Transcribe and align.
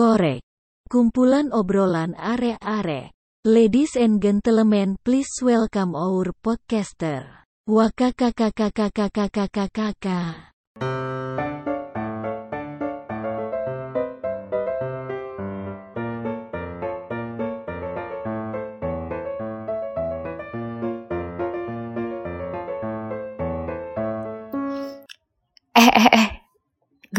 korek. 0.00 0.40
Kumpulan 0.88 1.52
obrolan 1.52 2.16
are-are. 2.16 3.12
Ladies 3.44 4.00
and 4.00 4.24
gentlemen, 4.24 4.96
please 5.04 5.28
welcome 5.44 5.92
our 5.92 6.32
podcaster. 6.40 7.44
Wakakakakakakakakakakaka. 7.68 10.56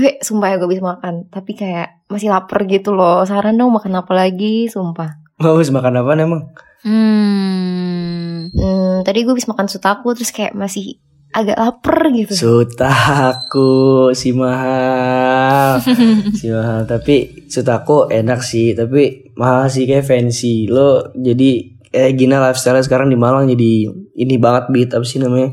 Gue 0.02 0.18
sumpah 0.26 0.50
ya 0.50 0.56
gue 0.58 0.70
bisa 0.70 0.82
makan. 0.82 1.30
Tapi 1.30 1.54
kayak 1.54 2.10
masih 2.10 2.34
lapar 2.34 2.66
gitu 2.66 2.98
loh. 2.98 3.22
Saran 3.30 3.62
dong 3.62 3.70
makan 3.70 4.02
apa 4.02 4.12
lagi? 4.18 4.66
Sumpah. 4.66 5.22
Mau 5.38 5.54
habis 5.54 5.70
makan 5.70 6.02
apa 6.02 6.18
emang? 6.18 6.44
Hmm. 6.82 8.50
hmm, 8.50 9.06
tadi 9.06 9.22
gue 9.22 9.38
bisa 9.38 9.54
makan 9.54 9.70
sutaku 9.70 10.18
terus 10.18 10.34
kayak 10.34 10.58
masih 10.58 10.98
agak 11.30 11.62
lapar 11.62 12.10
gitu. 12.10 12.34
Sutaku 12.34 14.10
si 14.18 14.34
mahal. 14.34 15.78
Si 16.40 16.50
mahal. 16.50 16.90
Tapi 16.90 17.46
sutaku 17.46 18.10
enak 18.10 18.42
sih. 18.42 18.74
Tapi 18.74 19.34
mahal 19.38 19.70
sih 19.70 19.86
kayak 19.86 20.10
fancy. 20.10 20.66
Lo 20.66 21.14
jadi 21.14 21.78
eh 21.92 22.16
gina 22.16 22.40
lifestyle 22.40 22.80
sekarang 22.80 23.12
di 23.12 23.20
Malang 23.20 23.52
jadi 23.52 23.92
ini 24.16 24.36
banget 24.40 24.72
beat 24.72 24.90
apa 24.96 25.04
sih 25.04 25.20
namanya 25.20 25.52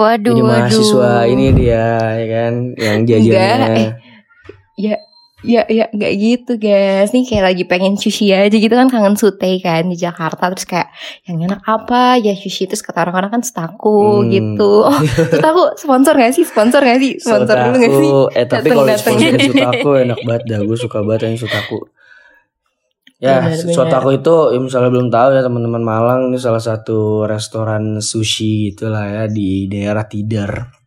Waduh, 0.00 0.32
jadi 0.32 0.40
waduh. 0.40 0.56
mahasiswa 0.56 1.12
ini 1.26 1.46
dia 1.52 1.86
ya 2.16 2.26
kan 2.26 2.52
yang 2.74 2.98
Enggak, 2.98 3.20
jajannya. 3.20 3.68
eh. 3.76 3.90
ya 4.74 4.94
ya 5.40 5.64
ya 5.68 5.88
nggak 5.88 6.12
gitu 6.16 6.52
guys. 6.56 7.10
Nih 7.10 7.24
kayak 7.24 7.44
lagi 7.46 7.64
pengen 7.64 7.96
sushi 7.96 8.28
aja 8.28 8.52
gitu 8.52 8.68
kan 8.70 8.88
kangen 8.88 9.12
sute 9.14 9.56
kan 9.58 9.84
di 9.84 9.96
Jakarta. 9.96 10.48
Terus 10.48 10.64
kayak 10.64 10.88
yang 11.24 11.40
enak 11.42 11.60
apa? 11.62 12.16
Ya 12.16 12.32
sushi 12.32 12.64
terus 12.64 12.80
kata 12.80 13.04
orang-orang 13.04 13.30
kan 13.30 13.42
setaku 13.42 14.20
Hmm. 14.20 14.28
gitu. 14.28 14.84
Oh 14.84 15.00
setaku 15.26 15.76
sponsor 15.76 16.12
gak 16.14 16.32
sih? 16.32 16.44
Sponsor 16.44 16.80
gak 16.80 16.98
sih? 16.98 17.16
Sponsor 17.16 17.56
dulu 17.58 17.76
gak 17.78 17.92
sih? 17.94 18.10
Eh 18.34 18.46
tapi 18.46 18.68
kalau 18.68 18.84
sponsor 18.92 19.32
Sutaku 19.48 19.90
enak 19.98 20.18
banget 20.22 20.42
dah 20.46 20.60
gue 20.60 20.76
suka 20.76 20.98
banget 21.00 21.20
yang 21.28 21.36
Sutaku 21.36 21.88
ya 23.20 23.44
Benar, 23.44 23.52
benar. 23.52 23.74
Sutaku 23.76 24.10
itu 24.16 24.34
ya 24.50 24.58
misalnya 24.58 24.90
belum 24.90 25.08
tahu 25.08 25.28
ya 25.36 25.42
teman-teman 25.44 25.82
Malang 25.84 26.20
ini 26.32 26.40
salah 26.40 26.58
satu 26.58 27.28
restoran 27.28 28.00
sushi 28.00 28.72
gitulah 28.72 29.04
ya 29.04 29.24
di 29.28 29.68
daerah 29.68 30.04
Tidar 30.04 30.80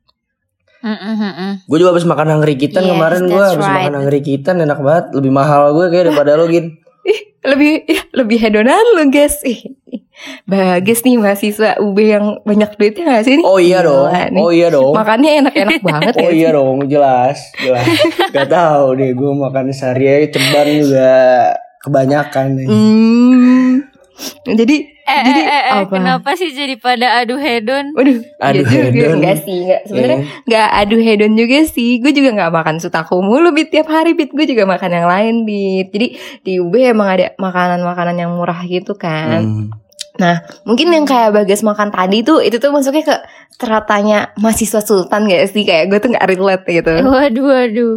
Mm, 0.84 0.92
mm, 0.92 1.16
mm, 1.16 1.34
mm. 1.40 1.54
gue 1.64 1.78
juga 1.80 1.96
habis 1.96 2.04
makan 2.04 2.28
Hungry 2.28 2.60
Kitten 2.60 2.84
Yes, 2.84 2.92
kemarin 2.92 3.24
gue 3.24 3.40
habis 3.40 3.64
right. 3.64 3.88
makan 3.88 4.04
Hungry 4.04 4.20
Kitten 4.20 4.60
enak 4.60 4.84
banget 4.84 5.06
lebih 5.16 5.32
mahal 5.32 5.72
gue 5.72 5.88
kayak 5.88 6.12
daripada 6.12 6.36
lo 6.36 6.52
gin 6.52 6.76
lebih 7.56 7.88
ya, 7.88 8.04
lebih 8.12 8.36
hedonan 8.36 8.84
lu 9.00 9.08
guys 9.08 9.40
bagus 10.44 11.00
nih 11.02 11.16
mahasiswa 11.16 11.80
UB 11.80 11.98
yang 12.00 12.26
banyak 12.44 12.76
duitnya 12.76 13.16
gak 13.16 13.24
sih 13.24 13.40
nih 13.40 13.46
oh 13.48 13.60
iya 13.60 13.80
dong 13.80 14.12
nih. 14.12 14.42
oh 14.44 14.52
iya 14.52 14.68
dong 14.68 14.92
makannya 14.92 15.32
enak-enak 15.40 15.80
banget 15.88 16.14
Oh 16.16 16.28
gak 16.28 16.36
iya 16.36 16.50
sih? 16.52 16.56
dong, 16.56 16.78
jelas, 16.88 17.38
jelas. 17.58 17.86
Gak 18.36 18.50
tahu 18.50 18.86
deh, 18.96 19.12
gue 19.12 19.32
makan 19.34 19.66
sehari 19.72 20.28
ceban 20.30 20.68
juga 20.80 21.16
kebanyakan 21.84 22.46
nih. 22.58 22.68
Hmm. 22.68 23.72
Jadi 24.46 24.94
Eh, 25.04 25.20
jadi 25.20 25.42
eh, 25.44 25.52
eh, 25.52 25.64
eh, 25.68 25.82
apa? 25.84 26.00
kenapa 26.00 26.32
sih 26.40 26.56
jadi 26.56 26.80
pada 26.80 27.20
adu 27.20 27.36
hedon? 27.36 27.92
Waduh, 27.92 28.24
Adu 28.40 28.64
iya 28.64 28.64
juga. 28.64 28.80
hedon. 28.88 29.16
Enggak 29.20 29.38
sih, 29.44 29.58
enggak 29.68 29.82
sebenarnya 29.84 30.16
Eh, 30.16 30.44
enggak 30.48 30.70
adu 30.80 30.96
hedon 30.96 31.34
juga 31.36 31.58
sih. 31.68 31.92
Gue 32.00 32.12
juga 32.16 32.30
enggak 32.32 32.52
makan 32.56 32.76
sutaku 32.80 33.20
mulu 33.20 33.52
bit 33.52 33.68
tiap 33.68 33.92
hari 33.92 34.16
bit. 34.16 34.32
Gue 34.32 34.48
juga 34.48 34.64
makan 34.64 34.96
yang 34.96 35.08
lain 35.12 35.36
bit. 35.44 35.92
Jadi 35.92 36.08
di 36.40 36.52
UB 36.56 36.72
emang 36.88 37.20
ada 37.20 37.36
makanan-makanan 37.36 38.16
yang 38.16 38.32
murah 38.32 38.64
gitu 38.64 38.96
kan. 38.96 39.44
hmm. 39.44 39.68
Nah, 40.14 40.46
mungkin 40.64 40.94
yang 40.94 41.04
kayak 41.04 41.34
Bagas 41.34 41.66
makan 41.66 41.90
tadi 41.90 42.22
tuh 42.22 42.38
itu 42.40 42.62
tuh 42.62 42.70
masuknya 42.70 43.02
ke 43.04 43.16
teratanya 43.58 44.30
mahasiswa 44.38 44.80
sultan 44.80 45.26
gak 45.28 45.50
sih? 45.52 45.66
Kayak 45.66 45.90
gue 45.90 46.00
tuh 46.00 46.10
gak 46.16 46.30
relate 46.32 46.64
gitu. 46.70 46.94
Waduh, 47.02 47.44
waduh. 47.44 47.94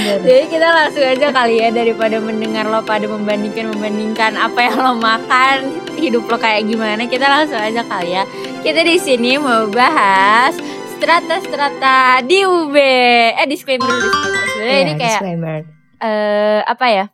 Jadi 0.00 0.48
kita 0.48 0.68
langsung 0.70 1.04
aja 1.04 1.28
kali 1.32 1.60
ya 1.60 1.68
daripada 1.72 2.20
mendengar 2.20 2.68
lo 2.68 2.80
pada 2.82 3.04
membandingkan 3.04 3.72
membandingkan 3.72 4.36
apa 4.36 4.70
yang 4.70 4.76
lo 4.78 4.94
makan 4.96 5.56
hidup 5.96 6.24
lo 6.24 6.36
kayak 6.36 6.68
gimana 6.68 7.04
kita 7.04 7.26
langsung 7.26 7.58
aja 7.58 7.82
kali 7.84 8.14
ya. 8.14 8.24
Kita 8.60 8.80
di 8.80 8.96
sini 8.96 9.40
mau 9.40 9.66
bahas 9.68 10.56
strata-strata 10.96 12.20
di 12.22 12.44
UB 12.44 12.76
eh 12.76 13.46
disclaimer 13.48 13.88
dulu 13.88 14.04
disclaimer. 14.04 14.44
Sebenarnya 14.46 14.70
Iya, 14.70 14.80
ini 14.84 14.92
kayak 14.94 15.10
disclaimer. 15.16 15.58
eh 16.00 16.60
apa 16.64 16.86
ya? 16.88 17.04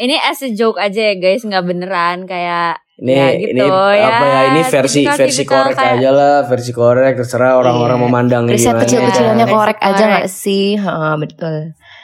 Ini 0.00 0.16
as 0.24 0.40
a 0.40 0.48
joke 0.50 0.80
aja 0.80 1.12
ya 1.12 1.14
guys. 1.20 1.44
Nggak 1.44 1.64
beneran. 1.68 2.24
Kayak 2.24 2.80
Ini, 3.00 3.12
Ya, 3.12 3.26
gitu, 3.32 3.56
ini 3.56 3.64
ya. 3.64 4.08
apa 4.12 4.24
ya? 4.26 4.40
Ini 4.46 4.60
versi 4.62 5.00
Tipikal- 5.00 5.16
versi 5.16 5.40
tipikal 5.40 5.56
korek 5.62 5.72
kayak- 5.74 5.96
aja 5.96 6.10
lah, 6.12 6.36
versi 6.44 6.70
korek 6.70 7.12
terserah 7.16 7.52
orang-orang 7.56 7.96
Iya. 7.96 8.04
memandang 8.04 8.42
Riset 8.44 8.68
gimana. 8.68 8.82
kecil-kecilannya 8.84 9.46
Iya. 9.46 9.54
korek 9.56 9.78
aja 9.80 9.96
Korek. 9.96 10.14
gak 10.14 10.26
sih? 10.28 10.66
Ha, 10.76 10.92
betul. 11.16 11.56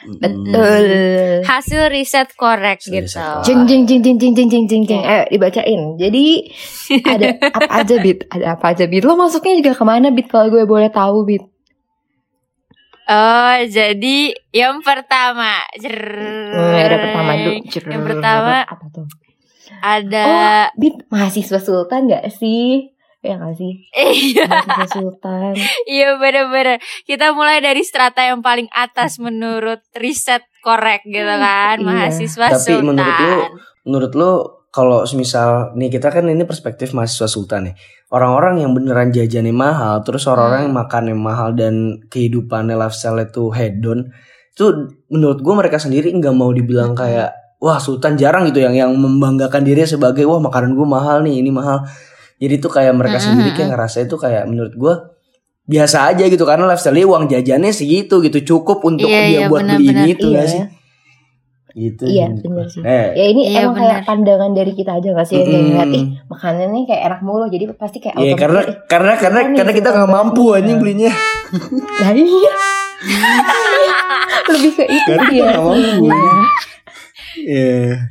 Betul. 0.07 0.85
hasil 1.43 1.81
riset 1.89 2.29
korek 2.33 2.79
Hasil 2.79 2.89
gitu 2.89 3.05
riset 3.05 3.21
korek. 3.21 3.43
Jeng 3.43 3.61
jeng 3.63 3.83
jeng 3.83 4.01
jeng 4.01 4.15
jeng 4.15 4.33
jeng 4.33 4.47
jeng 4.47 4.65
jeng 4.65 4.83
jeng. 4.83 5.01
Ayo 5.03 5.23
dibacain. 5.27 5.81
Jadi 5.95 6.25
ada 7.03 7.27
apa 7.59 7.71
aja 7.77 7.95
bit? 7.99 8.19
Ada 8.25 8.45
apa 8.55 8.65
aja 8.71 8.83
bit? 8.83 9.03
Lo 9.03 9.13
masuknya 9.13 9.53
juga 9.59 9.73
ke 9.73 9.83
mana 9.83 10.09
bit? 10.09 10.25
Kalau 10.25 10.47
gue 10.47 10.63
boleh 10.63 10.89
tahu 10.89 11.21
bit. 11.23 11.43
Oh, 13.05 13.55
jadi 13.63 14.17
yang 14.51 14.81
pertama, 14.81 15.63
Hmm, 15.77 16.75
ada 16.75 16.97
pertama 16.97 17.31
dulu. 17.37 17.63
Yang 17.63 18.03
pertama 18.05 18.55
apa 18.63 18.85
tuh? 18.89 19.05
Ada 19.77 20.23
Oh, 20.23 20.65
bit 20.75 20.95
mahasiswa 21.07 21.57
sultan 21.57 22.07
gak 22.07 22.27
sih? 22.29 22.91
Ya 23.19 23.35
gak 23.35 23.55
sih? 23.55 23.73
iya, 23.97 24.45
Mahasiswa 24.45 24.87
sultan. 24.93 25.53
iya 25.85 26.15
bener-bener. 26.15 26.77
Kita 27.03 27.31
mulai 27.31 27.59
dari 27.59 27.81
strata 27.81 28.21
yang 28.21 28.39
paling 28.39 28.69
atas 28.69 29.17
menurut 29.17 29.81
riset 29.93 30.41
korek 30.59 31.01
gitu 31.03 31.25
kan, 31.25 31.75
Iya. 31.75 31.85
mahasiswa 31.85 32.47
Tapi 32.49 32.61
sultan. 32.73 32.85
menurut 32.85 33.17
lu, 33.17 33.33
menurut 33.83 34.11
lu 34.13 34.31
kalau 34.69 35.03
semisal 35.03 35.73
nih 35.73 35.89
kita 35.89 36.07
kan 36.07 36.23
ini 36.23 36.43
perspektif 36.43 36.91
mahasiswa 36.91 37.25
sultan 37.25 37.65
nih. 37.65 37.75
Orang-orang 38.07 38.61
yang 38.61 38.71
beneran 38.71 39.09
jajannya 39.09 39.51
mahal, 39.51 39.99
terus 40.01 40.23
orang-orang 40.25 40.61
Hmm. 40.61 40.67
yang 40.67 40.75
makannya 40.77 41.15
mahal 41.17 41.49
dan 41.51 41.73
kehidupannya 42.05 42.75
lifestyle 42.75 43.17
itu 43.17 43.49
hedon, 43.49 44.07
itu 44.49 44.65
menurut 45.07 45.39
gue 45.39 45.53
mereka 45.53 45.75
sendiri 45.75 46.13
nggak 46.13 46.31
mau 46.31 46.49
dibilang 46.49 46.93
Hmm. 46.93 46.99
kayak 46.99 47.29
wah 47.57 47.77
sultan 47.77 48.13
jarang 48.13 48.45
gitu 48.45 48.59
yang 48.59 48.73
yang 48.73 48.91
membanggakan 48.91 49.61
dirinya 49.61 49.87
sebagai 49.87 50.23
wah 50.23 50.37
makanan 50.37 50.73
gue 50.73 50.87
mahal 50.87 51.21
nih 51.21 51.39
ini 51.39 51.49
mahal. 51.49 51.83
Jadi 52.37 52.55
tuh 52.57 52.69
kayak 52.69 52.93
mereka 52.93 53.17
Hmm, 53.17 53.25
sendiri 53.27 53.49
hmm, 53.49 53.57
kayak 53.57 53.69
ngerasa 53.71 53.97
itu 54.03 54.15
kayak 54.15 54.43
menurut 54.45 54.73
gue 54.73 54.93
biasa 55.65 55.97
aja 56.07 56.23
gitu 56.25 56.41
karena 56.41 56.63
lifestyle 56.65 56.95
uang 56.95 57.27
jajannya 57.27 57.69
segitu 57.69 58.21
gitu 58.21 58.39
cukup 58.47 58.79
untuk 58.83 59.05
Iya, 59.05 59.19
dia 59.21 59.31
iya, 59.35 59.47
buat 59.47 59.61
beli 59.61 59.73
benar-benar. 59.83 60.05
ini 60.05 60.11
tuh 60.13 60.29
Iya. 60.29 60.37
gak 60.37 60.47
sih? 60.47 60.63
Gitu. 61.77 62.03
Iya, 62.07 62.25
bener 62.31 62.49
gua. 62.49 62.65
sih. 62.67 62.81
Eh, 62.81 63.07
Ya 63.11 63.25
ini 63.27 63.41
Iya, 63.47 63.59
emang 63.61 63.75
kayak 63.75 63.93
benar. 63.95 64.07
pandangan 64.07 64.51
dari 64.51 64.71
kita 64.71 64.91
aja 64.93 65.09
gak 65.11 65.27
sih? 65.27 65.35
Kayak 65.35 65.49
Mm-mm. 65.51 65.65
ngeliat, 65.67 65.89
ih 65.91 66.05
makanannya 66.25 66.81
kayak 66.85 67.01
enak 67.05 67.21
mulu. 67.21 67.45
Jadi 67.47 67.63
pasti 67.71 67.97
kayak 67.99 68.15
Iya 68.15 68.23
otomatis, 68.23 68.39
karena 68.39 68.59
ih, 68.59 68.75
karena 68.87 69.11
karena 69.15 69.39
nih, 69.43 69.57
karena 69.57 69.71
kita 69.73 69.89
nggak 69.91 70.09
mampu 70.11 70.43
anjing 70.51 70.77
belinya. 70.79 71.11
Nah 71.99 72.11
iya. 72.13 72.51
Lebih 74.47 74.71
ke 74.73 74.83
itu 74.87 75.05
Karena 75.05 75.21
kita 75.21 75.29
dia. 75.29 75.43
nggak 75.43 75.61
mampu. 75.61 76.05
Iya. 77.39 78.09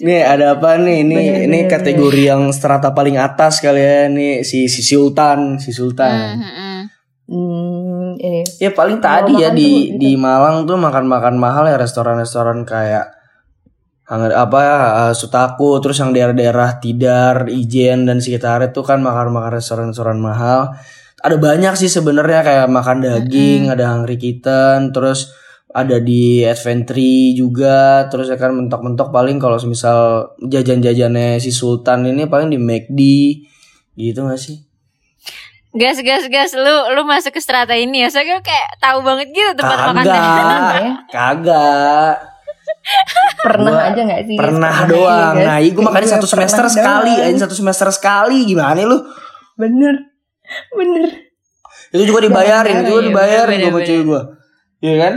Nih 0.00 0.20
ada 0.22 0.54
apa 0.54 0.76
nih? 0.76 1.02
Ini 1.02 1.14
Bener, 1.16 1.40
ini 1.46 1.58
bener, 1.64 1.70
kategori 1.70 2.22
yang 2.22 2.42
strata 2.50 2.90
paling 2.90 3.16
atas 3.16 3.58
kali 3.58 3.80
ya 3.80 4.06
nih 4.06 4.42
si 4.42 4.66
si 4.66 4.82
Sultan, 4.82 5.56
si 5.56 5.70
Hmm, 5.70 5.76
Sultan. 5.76 6.12
hmm, 6.36 6.52
hmm. 6.52 6.80
Hmm, 7.30 8.08
ini. 8.18 8.42
Ya 8.58 8.70
paling 8.70 8.98
tadi 8.98 9.38
ya 9.38 9.54
di 9.54 9.62
tuh 9.62 9.78
gitu. 9.86 9.98
di 9.98 10.10
Malang 10.14 10.66
tuh 10.66 10.74
makan-makan 10.74 11.38
mahal 11.38 11.64
ya 11.64 11.78
restoran-restoran 11.78 12.66
kayak 12.66 13.06
Hang- 14.04 14.34
apa 14.34 14.58
eh, 15.06 15.14
Sutaku 15.14 15.78
terus 15.78 16.02
yang 16.02 16.10
daerah-daerah 16.10 16.82
Tidar, 16.82 17.46
Ijen 17.46 18.10
dan 18.10 18.18
sekitarnya 18.18 18.74
tuh 18.74 18.82
kan 18.82 18.98
makan-makan 18.98 19.54
restoran-restoran 19.54 20.18
mahal. 20.18 20.74
Ada 21.22 21.38
banyak 21.38 21.78
sih 21.78 21.86
sebenarnya 21.86 22.42
kayak 22.42 22.66
makan 22.66 23.06
daging, 23.06 23.70
ada 23.70 23.94
Hungry 23.94 24.18
Kitten, 24.18 24.90
terus 24.90 25.30
ada 25.70 26.02
di 26.02 26.42
Adventry 26.42 27.34
juga, 27.38 28.10
terus 28.10 28.26
ya 28.26 28.34
kan 28.34 28.50
mentok-mentok 28.54 29.14
paling 29.14 29.38
kalau 29.38 29.54
misal 29.62 30.30
jajan-jajannya 30.42 31.38
si 31.38 31.54
Sultan 31.54 32.02
ini 32.10 32.26
paling 32.26 32.50
di 32.50 32.58
McD 32.58 33.00
gitu 33.94 34.26
gak 34.26 34.40
sih? 34.40 34.66
Gas 35.70 36.02
gas 36.02 36.26
gas 36.26 36.50
lu 36.58 36.76
lu 36.98 37.06
masuk 37.06 37.30
ke 37.30 37.38
strata 37.38 37.78
ini 37.78 38.02
ya. 38.02 38.10
Soalnya 38.10 38.42
kayak 38.42 38.82
tahu 38.82 39.06
banget 39.06 39.30
gitu 39.30 39.50
tempat 39.54 39.94
makan. 39.94 40.02
Kagak, 40.02 40.74
kagak. 41.14 42.14
Pernah 43.40 43.70
Gua 43.70 43.82
aja 43.94 44.00
gak 44.02 44.22
sih? 44.26 44.36
Pernah 44.36 44.74
Pernah 44.82 44.90
doang. 44.90 45.34
Nah, 45.38 45.56
iya 45.62 45.70
gue 45.70 45.84
makannya 45.84 46.08
Iya, 46.10 46.14
satu 46.18 46.26
semester 46.26 46.66
sekali, 46.66 47.14
aja 47.14 47.38
satu 47.46 47.54
semester 47.54 47.88
sekali. 47.94 48.42
Gimana 48.42 48.82
lu? 48.82 48.98
Bener. 49.54 49.94
Bener. 50.74 51.30
Itu 51.94 52.02
juga 52.06 52.26
dibayarin, 52.26 52.82
itu 52.82 52.90
juga 52.90 53.02
Iya, 53.02 53.08
dibayarin 53.10 53.58
gue 53.62 53.70
sama 53.70 53.80
cewek 53.86 54.02
gue. 54.06 54.22
Iya 54.80 54.94
kan? 54.98 55.14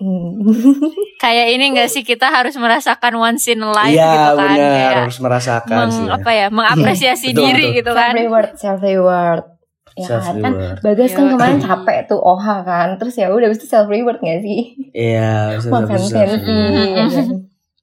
Hmm. 0.00 0.40
Kayak 1.22 1.46
ini 1.52 1.64
gak 1.70 1.86
sih 1.86 2.00
kita 2.00 2.26
harus 2.26 2.56
merasakan 2.56 3.12
once 3.14 3.44
in 3.46 3.60
a 3.60 3.68
life 3.68 3.92
Iya 3.92 4.08
gitu 4.08 4.32
kan 4.34 4.48
benar, 4.48 4.72
kayak 4.72 4.96
harus 5.04 5.18
merasakan 5.20 5.76
meng, 5.78 5.92
sih. 5.92 6.02
ya. 6.02 6.12
apa 6.16 6.30
ya 6.32 6.46
mengapresiasi 6.48 7.26
Betul, 7.30 7.42
diri 7.44 7.62
betul. 7.62 7.76
gitu 7.76 7.90
self 7.90 8.00
kan. 8.00 8.12
reward, 8.16 8.48
self 8.56 8.80
reward. 8.80 9.44
Ya 9.92 10.06
Self 10.08 10.24
kan? 10.24 10.34
kan 10.38 10.52
reward. 10.54 10.78
Bagas 10.80 11.10
kan 11.10 11.20
Yoi. 11.22 11.32
kemarin 11.34 11.58
capek 11.60 11.98
tuh 12.06 12.16
OHA 12.18 12.56
kan. 12.62 12.88
Terus 12.96 13.14
ya 13.14 13.26
udah 13.28 13.46
habis 13.46 13.60
itu 13.60 13.68
self 13.68 13.86
reward 13.86 14.18
gak 14.18 14.40
sih? 14.40 14.60
Iya, 14.90 15.60
Makan 15.60 16.00
bisa. 16.00 16.16
fancy. 16.16 16.16
ya 16.16 17.04
kan? 17.06 17.26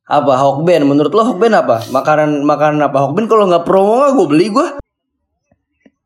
Apa 0.09 0.33
Hokben? 0.35 0.81
Menurut 0.83 1.11
lo 1.11 1.21
Hokben 1.23 1.53
apa? 1.53 1.85
Makanan 1.87 2.41
makanan 2.41 2.81
apa 2.81 2.97
Hokben 3.05 3.27
kalau 3.27 3.45
nggak 3.45 3.61
promo 3.61 4.01
nggak 4.01 4.13
gue 4.15 4.25
beli 4.25 4.47
gue. 4.49 4.67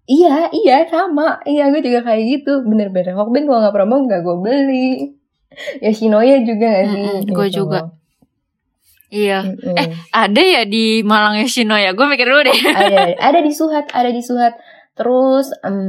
Iya, 0.05 0.51
iya 0.51 0.83
sama. 0.85 1.39
Iya, 1.45 1.71
gue 1.71 1.79
juga 1.79 2.03
kayak 2.03 2.23
gitu. 2.27 2.67
Bener-bener. 2.67 3.15
Hokben 3.15 3.45
kalau 3.45 3.63
nggak 3.63 3.71
promo 3.71 3.95
nggak 4.03 4.21
gue 4.21 4.37
beli. 4.37 4.89
Yoshinoya 5.80 6.42
juga 6.42 6.65
gak 6.71 6.86
sih? 6.88 7.03
Mm-mm, 7.03 7.27
gue 7.27 7.48
Gitu. 7.48 7.57
juga. 7.59 7.80
Iya. 9.07 9.39
Mm-mm. 9.44 9.75
Eh, 9.75 9.88
ada 10.09 10.42
ya 10.42 10.63
di 10.63 11.01
Malang 11.01 11.36
Yoshinoya. 11.38 11.92
Gue 11.92 12.07
mikir 12.07 12.24
dulu 12.24 12.42
deh. 12.44 12.56
ada 12.56 13.12
ada 13.13 13.39
di 13.39 13.51
Suhat, 13.51 13.92
ada 13.92 14.07
di 14.07 14.19
Suhat. 14.19 14.56
Terus, 14.92 15.51
em, 15.62 15.80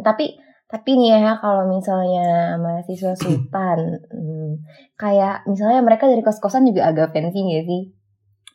tapi 0.00 0.36
tapi 0.64 0.90
nih 0.94 1.16
ya 1.18 1.32
kalau 1.34 1.64
misalnya 1.66 2.56
mahasiswa 2.56 3.12
Sultan, 3.14 3.78
em, 4.06 4.60
kayak 4.94 5.44
misalnya 5.44 5.80
mereka 5.80 6.04
dari 6.04 6.20
kos-kosan 6.20 6.64
juga 6.64 6.88
agak 6.88 7.10
fancy 7.10 7.40
gak 7.40 7.64
sih? 7.64 7.82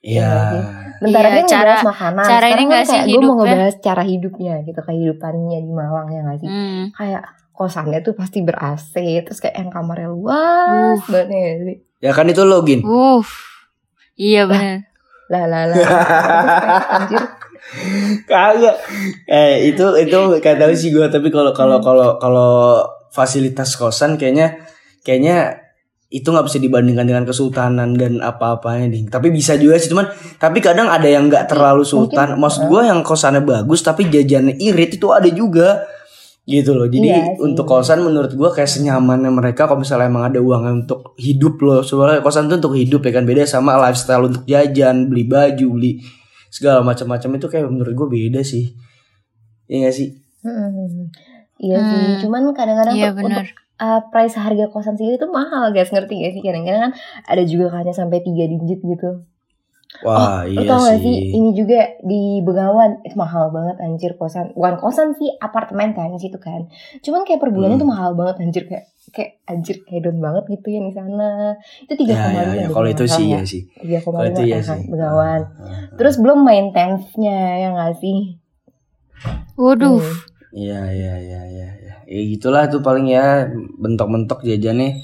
Iya. 0.04 0.30
Bentar 1.00 1.22
Iya, 1.22 1.30
lagi 1.32 1.42
cara- 1.48 1.64
ngebahas 1.64 1.86
makanan. 1.88 2.24
cara 2.24 2.28
Sekarang 2.28 2.52
ini 2.52 2.60
kan 2.60 2.70
nggak 2.70 2.84
sih 2.84 2.94
kayak 2.94 3.08
gue 3.08 3.22
mau 3.24 3.36
ngebahas 3.36 3.76
cara 3.80 4.04
hidupnya 4.04 4.54
gitu, 4.62 4.80
kehidupannya 4.80 5.60
di 5.60 5.72
Malang 5.72 6.08
ya 6.10 6.22
gak 6.24 6.40
sih? 6.40 6.50
Hmm. 6.50 6.84
Kayak 6.92 7.24
kosannya 7.54 8.02
tuh 8.02 8.14
pasti 8.14 8.42
ber 8.42 8.58
AC, 8.58 8.94
terus 9.22 9.38
kayak 9.38 9.56
yang 9.56 9.70
kamarnya 9.70 10.10
luas 10.10 10.98
Uh. 10.98 11.06
banget 11.08 11.30
ya 11.30 11.54
sih? 11.64 11.78
Ya 12.00 12.12
kan 12.12 12.26
itu 12.26 12.42
login. 12.42 12.82
Uh. 12.82 13.22
Iya 14.14 14.46
benar. 14.46 14.90
Lah 15.30 15.44
lah 15.46 15.64
lah. 15.66 15.78
Anjir. 16.92 17.24
Kagak. 18.30 18.76
Eh 19.26 19.72
itu 19.72 19.86
itu 19.98 20.18
gak 20.36 20.58
tahu 20.58 20.74
sih 20.74 20.90
gue 20.90 21.06
tapi 21.08 21.30
kalau 21.30 21.50
kalau 21.52 21.80
kalau 21.80 22.18
kalau 22.18 22.54
fasilitas 23.10 23.74
kosan 23.74 24.16
kayaknya 24.16 24.60
kayaknya 25.02 25.62
itu 26.10 26.30
nggak 26.30 26.46
bisa 26.46 26.62
dibandingkan 26.62 27.10
dengan 27.10 27.26
kesultanan 27.26 27.98
dan 27.98 28.22
apa-apanya 28.22 28.86
nih. 28.88 29.10
Tapi 29.10 29.34
bisa 29.34 29.58
juga 29.58 29.78
sih 29.78 29.90
cuman 29.90 30.06
tapi 30.38 30.62
kadang 30.62 30.86
ada 30.86 31.06
yang 31.06 31.26
nggak 31.26 31.48
terlalu 31.48 31.82
sultan. 31.82 32.38
mungkin- 32.38 32.42
Maksud 32.42 32.64
gue 32.68 32.82
yang 32.84 33.02
kosannya 33.02 33.42
bagus 33.42 33.82
tapi 33.82 34.06
jajannya 34.06 34.54
irit 34.58 34.94
itu 34.94 35.10
ada 35.10 35.26
juga 35.26 35.82
gitu 36.44 36.76
loh. 36.76 36.88
Jadi 36.88 37.08
Iya 37.08 37.24
sih. 37.34 37.40
untuk 37.40 37.64
kosan 37.64 38.04
menurut 38.04 38.36
gue 38.36 38.50
kayak 38.50 38.68
senyamannya 38.68 39.32
mereka 39.32 39.64
kalau 39.64 39.80
misalnya 39.80 40.12
emang 40.12 40.28
ada 40.28 40.44
uang 40.44 40.84
untuk 40.84 41.16
hidup 41.16 41.56
loh. 41.60 41.80
Sebenarnya 41.80 42.20
kosan 42.20 42.52
tuh 42.52 42.60
untuk 42.60 42.76
hidup 42.76 43.00
ya 43.02 43.12
kan 43.12 43.24
beda 43.24 43.48
sama 43.48 43.80
lifestyle 43.80 44.28
untuk 44.28 44.44
jajan, 44.44 45.08
beli 45.08 45.24
baju, 45.24 45.68
beli 45.74 46.04
segala 46.52 46.84
macam-macam 46.84 47.30
itu 47.38 47.48
kayak 47.48 47.66
menurut 47.66 47.94
gue 47.94 48.08
beda 48.12 48.44
sih. 48.44 48.76
Iya 49.66 49.88
gak 49.88 49.96
sih? 49.96 50.10
Hmm. 50.44 51.08
Iya 51.56 51.78
sih, 51.80 52.02
Hmm. 52.04 52.20
cuman 52.28 52.52
kadang-kadang 52.52 52.94
Iya 52.94 53.16
tuh 53.16 53.24
untuk 53.24 53.48
benar. 53.48 53.48
uh, 53.80 54.02
price 54.12 54.36
harga 54.36 54.68
kosan 54.68 55.00
sendiri 55.00 55.16
tuh 55.16 55.32
mahal 55.32 55.72
guys, 55.72 55.88
ngerti 55.90 56.20
gak 56.20 56.34
sih? 56.36 56.44
Kadang-kadang 56.44 56.92
kan 56.92 56.94
ada 57.24 57.44
juga 57.48 57.72
kan 57.72 57.88
yang 57.88 57.96
sampai 57.96 58.20
3 58.20 58.44
digit 58.46 58.84
gitu. 58.84 59.24
Wah, 60.02 60.42
Lu 60.44 60.58
iya 60.58 60.68
tau 60.68 60.82
gak 60.82 60.98
sih, 60.98 61.06
sih. 61.06 61.38
ini 61.38 61.54
juga 61.54 61.80
di 62.02 62.42
Begawan 62.42 63.06
itu 63.06 63.14
mahal 63.14 63.54
banget 63.54 63.78
anjir 63.80 64.18
kosan. 64.18 64.50
Bukan 64.52 64.82
kosan 64.82 65.14
sih, 65.14 65.30
apartemen 65.38 65.94
kan 65.94 66.10
di 66.10 66.20
situ 66.20 66.36
kan. 66.38 66.66
Cuman 67.00 67.24
kayak 67.24 67.38
per 67.38 67.54
bulannya 67.54 67.78
Hmm. 67.78 67.84
tuh 67.86 67.92
mahal 67.94 68.12
banget 68.14 68.36
anjir 68.42 68.64
kayak 68.66 68.90
kayak 69.14 69.32
anjir 69.46 69.86
hedon 69.86 70.18
banget 70.18 70.44
gitu 70.50 70.68
ya 70.68 70.80
di 70.82 70.92
sana. 70.92 71.54
Itu 71.86 71.94
3,5 71.94 72.10
Ya, 72.10 72.42
ya, 72.50 72.54
ya. 72.58 72.68
Kalau 72.68 72.88
itu 72.90 73.04
sih 73.06 73.26
ya 73.30 73.42
sih. 73.44 73.62
3,5 73.78 74.18
Kalau 74.18 74.28
itu 74.28 74.42
ya 74.44 74.60
sih. 74.60 74.80
Begawan. 74.90 75.42
Ah, 75.46 75.78
Terus 75.96 76.16
belum 76.18 76.40
maintenance-nya 76.42 77.38
ya 77.62 77.68
gak 77.72 77.94
sih? 78.00 78.18
Waduh. 79.56 80.02
Hmm. 80.02 80.32
Iya, 80.54 80.82
iya, 80.90 81.14
iya, 81.18 81.42
iya. 81.48 81.70
Ya. 81.80 81.96
ya 82.06 82.22
gitulah 82.28 82.68
tuh 82.68 82.82
paling 82.82 83.10
ya 83.10 83.50
bentok-bentok 83.80 84.42
jajannya 84.44 85.02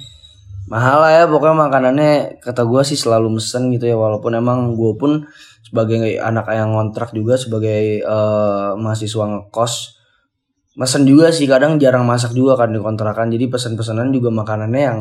mahal 0.69 1.01
lah 1.01 1.11
ya 1.11 1.23
pokoknya 1.25 1.55
makanannya 1.65 2.11
kata 2.45 2.61
gua 2.69 2.85
sih 2.85 2.93
selalu 2.93 3.41
mesen 3.41 3.73
gitu 3.73 3.89
ya 3.89 3.97
walaupun 3.97 4.37
emang 4.37 4.77
gue 4.77 4.93
pun 5.01 5.25
sebagai 5.65 6.21
anak 6.21 6.45
yang 6.53 6.77
ngontrak 6.77 7.09
juga 7.11 7.41
sebagai 7.41 8.05
eh, 8.05 8.69
mahasiswa 8.77 9.25
ngekos 9.25 9.99
mesen 10.79 11.03
juga 11.03 11.27
sih 11.35 11.43
kadang 11.43 11.75
jarang 11.75 12.07
masak 12.07 12.31
juga 12.31 12.55
kan 12.55 12.71
di 12.71 12.79
kontrakan. 12.79 13.27
Jadi 13.35 13.51
pesen-pesanan 13.51 14.15
juga 14.15 14.31
makanannya 14.31 14.81
yang 14.81 14.99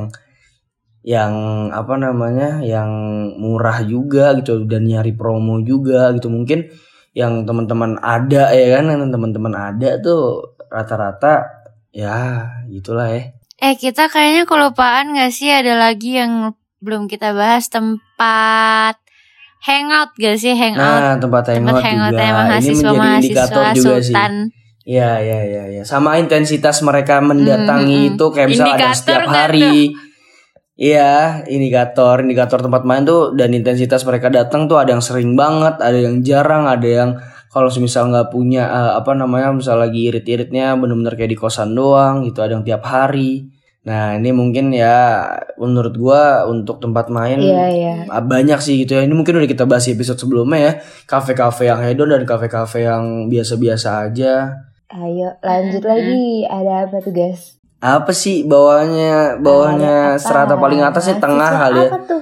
yang 1.07 1.35
apa 1.71 1.95
namanya 1.95 2.59
yang 2.67 2.91
murah 3.39 3.87
juga 3.87 4.35
gitu 4.35 4.67
dan 4.67 4.91
nyari 4.91 5.15
promo 5.15 5.63
juga 5.63 6.11
gitu. 6.19 6.27
Mungkin 6.27 6.67
yang 7.15 7.47
teman-teman 7.47 7.95
ada 8.03 8.51
ya 8.51 8.83
kan 8.83 8.91
teman-teman 8.91 9.55
ada 9.55 10.03
tuh 10.03 10.55
rata-rata 10.69 11.47
ya 11.95 12.45
gitulah 12.69 13.09
ya 13.09 13.38
Eh 13.59 13.75
kita 13.75 14.07
kayaknya 14.07 14.47
kelupaan 14.47 15.19
gak 15.19 15.35
sih? 15.35 15.51
Ada 15.51 15.75
lagi 15.75 16.15
yang 16.15 16.55
belum 16.79 17.11
kita 17.11 17.35
bahas. 17.35 17.67
Tempat 17.67 19.03
hangout 19.67 20.15
gak 20.15 20.39
sih? 20.39 20.55
Hangout. 20.55 20.79
Nah 20.79 21.15
tempat 21.19 21.43
tempat 21.51 21.83
hangout 21.83 22.15
juga. 22.15 22.23
ini 22.23 22.33
mahasiswa 22.33 22.91
menjadi 22.95 23.19
indikator 23.19 23.63
mahasiswa 23.63 23.83
juga 23.83 23.99
sih. 23.99 24.15
Sultan. 24.15 24.35
ya 24.89 25.21
ya 25.21 25.45
ya 25.45 25.65
ya 25.69 25.83
sama 25.85 26.17
intensitas 26.17 26.81
mereka 26.81 27.21
mendatangi 27.21 28.09
Hmm, 28.09 28.11
itu 28.17 28.25
kayak 28.33 28.49
misalnya 28.49 28.89
ada 28.89 28.97
setiap 28.97 29.29
hari. 29.29 29.93
Iya, 30.79 31.43
indikator, 31.51 32.23
indikator 32.23 32.63
tempat 32.63 32.87
main 32.87 33.03
tuh 33.03 33.35
dan 33.35 33.51
intensitas 33.51 34.07
mereka 34.07 34.31
datang 34.31 34.71
tuh 34.71 34.79
ada 34.79 34.95
yang 34.95 35.03
sering 35.03 35.35
banget, 35.35 35.75
ada 35.83 35.99
yang 35.99 36.23
jarang, 36.23 36.71
ada 36.71 36.87
yang 36.87 37.11
kalau 37.49 37.69
misal 37.81 38.13
nggak 38.13 38.29
punya 38.31 38.69
eh, 38.69 38.93
apa 38.97 39.13
namanya, 39.17 39.53
misal 39.57 39.81
lagi 39.81 40.09
irit-iritnya 40.09 40.77
bener-bener 40.77 41.17
kayak 41.17 41.33
di 41.33 41.39
kosan 41.39 41.73
doang 41.73 42.23
gitu, 42.29 42.45
ada 42.45 42.57
yang 42.57 42.65
tiap 42.65 42.85
hari. 42.85 43.49
Nah 43.89 44.21
ini 44.21 44.37
mungkin 44.37 44.69
ya 44.77 45.25
menurut 45.57 45.97
gua 45.97 46.45
untuk 46.45 46.77
tempat 46.77 47.09
main 47.09 47.41
Iya, 47.41 47.65
iya. 47.73 47.95
ah, 48.13 48.21
banyak 48.21 48.61
sih 48.61 48.85
gitu 48.85 49.01
ya. 49.01 49.03
Ini 49.09 49.15
mungkin 49.17 49.41
udah 49.41 49.49
kita 49.49 49.65
bahas 49.65 49.89
di 49.89 49.97
episode 49.97 50.21
sebelumnya 50.21 50.59
ya, 50.61 50.73
kafe-kafe 51.09 51.73
yang 51.73 51.81
hedon 51.81 52.13
dan 52.13 52.29
kafe-kafe 52.29 52.85
yang 52.85 53.33
biasa-biasa 53.33 54.13
aja. 54.13 54.53
Ayo 54.93 55.33
lanjut 55.41 55.85
lagi. 55.89 56.45
Ada 56.45 56.85
apa 56.85 57.01
tuh 57.01 57.17
guys? 57.17 57.57
Apa 57.81 58.13
sih 58.13 58.45
bawahnya 58.45 59.39
bawahnya 59.41 60.17
apa? 60.17 60.21
strata 60.21 60.59
paling 60.59 60.83
atasnya 60.85 61.17
tengah 61.17 61.53
kali 61.57 61.81
ya? 61.81 61.91
Apa? 61.95 62.17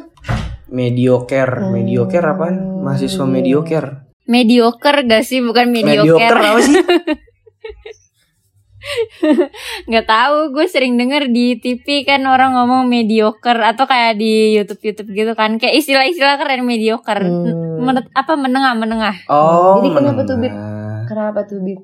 Mediocre, 0.71 1.67
Hmm, 1.67 1.73
mediocre 1.73 2.27
apaan? 2.27 2.83
Mahasiswa 2.83 3.25
iya. 3.27 3.33
mediocre. 3.33 4.06
Mediocre 4.27 5.03
gak 5.03 5.23
sih 5.23 5.39
bukan 5.41 5.71
Mediocre 5.71 6.07
mediocre. 6.07 6.43
apa 6.43 6.61
sih? 6.61 6.77
Nggak 9.87 10.07
tahu, 10.07 10.37
gue 10.55 10.67
sering 10.71 10.95
denger 10.95 11.27
di 11.27 11.59
TV 11.59 12.07
kan 12.07 12.23
orang 12.23 12.55
ngomong 12.55 12.87
mediocre 12.87 13.59
atau 13.59 13.83
kayak 13.83 14.15
di 14.15 14.55
YouTube 14.55 14.79
YouTube 14.79 15.11
gitu 15.11 15.33
kan, 15.35 15.59
kayak 15.59 15.75
istilah-istilah 15.77 16.39
keren 16.39 16.63
mediocre. 16.63 17.19
Hmm. 17.19 17.83
Menurut 17.83 18.07
apa 18.15 18.39
menengah 18.39 18.75
menengah? 18.79 19.17
Oh, 19.27 19.83
Jadi 19.83 19.89
kenapa 19.91 20.21
tuh, 20.23 20.37
Bit? 20.39 20.53
menengah. 20.55 21.03
Kenapa 21.07 21.41
tuh 21.43 21.59
Bit? 21.63 21.81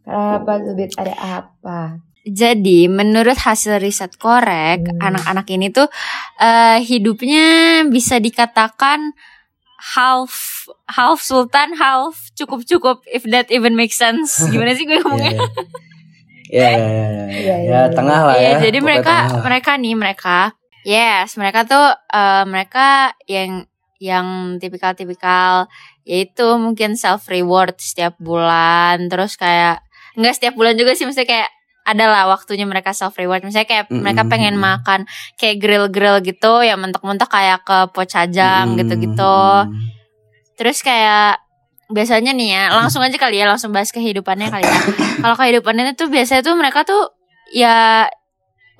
Kenapa 0.00 0.52
tuh 0.60 0.72
Bit? 0.72 0.90
Ada 0.96 1.14
apa? 1.44 1.80
Jadi 2.24 2.88
menurut 2.88 3.36
hasil 3.36 3.76
riset 3.76 4.16
korek, 4.16 4.80
Hmm. 4.80 4.96
anak-anak 5.12 5.44
ini 5.50 5.68
tuh 5.68 5.92
eh, 6.40 6.80
hidupnya 6.80 7.44
bisa 7.84 8.16
dikatakan 8.16 9.12
half 9.84 10.64
half 10.88 11.20
sultan, 11.20 11.76
half 11.76 12.32
cukup 12.32 12.64
cukup 12.64 12.96
if 13.04 13.20
that 13.28 13.52
even 13.52 13.76
makes 13.76 13.94
sense. 13.94 14.40
Gimana 14.52 14.72
sih 14.72 14.84
gue 14.84 14.96
Iya, 14.96 15.02
ngomongnya? 15.02 15.32
iya. 15.34 15.46
Ya, 16.54 16.68
ya, 16.70 16.78
ya, 16.78 16.78
ya, 16.78 17.24
Iya, 17.26 17.26
ya, 17.26 17.56
iya, 17.56 17.56
iya. 17.58 17.80
tengah 17.90 18.20
lah 18.24 18.36
Iya, 18.36 18.50
ya. 18.50 18.58
jadi 18.64 18.78
mereka 18.78 19.14
tengah. 19.26 19.42
mereka 19.42 19.70
nih 19.74 19.94
mereka 19.94 20.38
yes 20.84 21.28
mereka 21.34 21.60
tuh 21.64 21.86
eh, 21.90 22.44
mereka 22.44 22.86
yang 23.26 23.64
yang 23.98 24.26
tipikal-tipikal 24.60 25.66
yaitu 26.04 26.44
mungkin 26.60 26.94
self 26.94 27.26
reward 27.26 27.80
setiap 27.80 28.14
bulan 28.20 29.08
terus 29.08 29.34
kayak 29.34 29.80
nggak 30.14 30.36
setiap 30.36 30.54
bulan 30.54 30.76
juga 30.76 30.92
sih 30.92 31.08
mesti 31.08 31.24
kayak 31.24 31.48
adalah 31.84 32.24
waktunya 32.26 32.64
mereka 32.64 32.96
self 32.96 33.12
reward 33.20 33.44
misalnya 33.44 33.68
kayak 33.68 33.84
Mm-mm. 33.92 34.00
mereka 34.00 34.24
pengen 34.24 34.56
makan 34.56 35.04
kayak 35.36 35.60
grill 35.60 35.86
grill 35.92 36.18
gitu 36.24 36.64
ya 36.64 36.80
mentok-mentok 36.80 37.28
kayak 37.28 37.60
ke 37.62 37.78
Pocajang 37.92 38.72
Hmm, 38.72 38.78
gitu-gitu. 38.80 39.38
Terus 40.54 40.80
kayak 40.80 41.42
biasanya 41.90 42.32
nih 42.32 42.48
ya, 42.56 42.62
langsung 42.72 43.04
aja 43.04 43.14
kali 43.18 43.36
ya, 43.36 43.44
langsung 43.44 43.74
bahas 43.74 43.92
kehidupannya 43.92 44.48
kali 44.48 44.64
ya. 44.64 44.78
Kalau 45.20 45.36
kehidupannya 45.36 45.92
tuh 45.92 46.08
biasanya 46.08 46.40
tuh 46.40 46.54
mereka 46.56 46.86
tuh 46.86 47.12
ya 47.52 48.08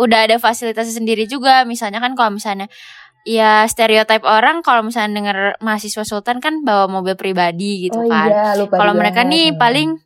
udah 0.00 0.18
ada 0.26 0.36
fasilitasnya 0.40 1.02
sendiri 1.02 1.26
juga. 1.28 1.66
Misalnya 1.68 2.00
kan 2.00 2.14
kalau 2.16 2.32
misalnya 2.38 2.70
ya 3.24 3.64
stereotip 3.64 4.20
orang 4.24 4.60
kalau 4.60 4.84
misalnya 4.84 5.16
denger 5.20 5.38
mahasiswa 5.60 6.04
sultan 6.04 6.38
kan 6.44 6.60
bawa 6.60 6.86
mobil 6.88 7.16
pribadi 7.16 7.88
gitu 7.88 8.00
oh 8.00 8.08
kan. 8.08 8.28
iya, 8.30 8.52
Kalau 8.68 8.92
mereka 8.92 9.24
nih 9.24 9.56
paling 9.56 10.03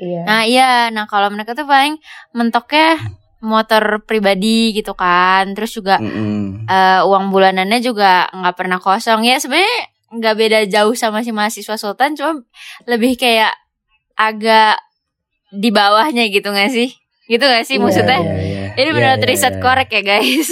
Iya. 0.00 0.22
Nah 0.24 0.42
iya, 0.44 0.70
nah 0.88 1.04
kalau 1.04 1.28
mereka 1.28 1.52
tuh 1.52 1.68
paling 1.68 2.00
mentoknya 2.32 2.96
motor 3.42 4.00
pribadi 4.06 4.70
gitu 4.72 4.94
kan, 4.94 5.50
terus 5.52 5.74
juga 5.74 5.98
Mm-mm. 5.98 6.64
eh, 6.64 7.00
uang 7.02 7.34
bulanannya 7.34 7.82
juga 7.82 8.30
nggak 8.30 8.54
pernah 8.54 8.78
kosong 8.78 9.26
ya 9.26 9.36
sebenarnya 9.42 9.90
nggak 10.12 10.34
beda 10.38 10.58
jauh 10.70 10.94
sama 10.94 11.26
si 11.26 11.32
mahasiswa 11.34 11.74
sultan, 11.74 12.14
cuma 12.14 12.38
lebih 12.86 13.18
kayak 13.18 13.52
agak 14.14 14.78
di 15.50 15.68
bawahnya 15.74 16.28
gitu 16.30 16.48
nggak 16.52 16.70
sih? 16.70 16.90
Gitu 17.22 17.40
gak 17.40 17.64
sih 17.64 17.78
Iya, 17.78 17.82
maksudnya? 17.86 18.18
Iya, 18.18 18.34
iya. 18.34 18.64
Ini 18.76 18.82
Iya, 18.82 18.92
benar 18.92 19.16
iya, 19.16 19.24
riset 19.24 19.54
iya. 19.56 19.62
korek 19.62 19.88
ya 19.88 20.02
guys. 20.04 20.48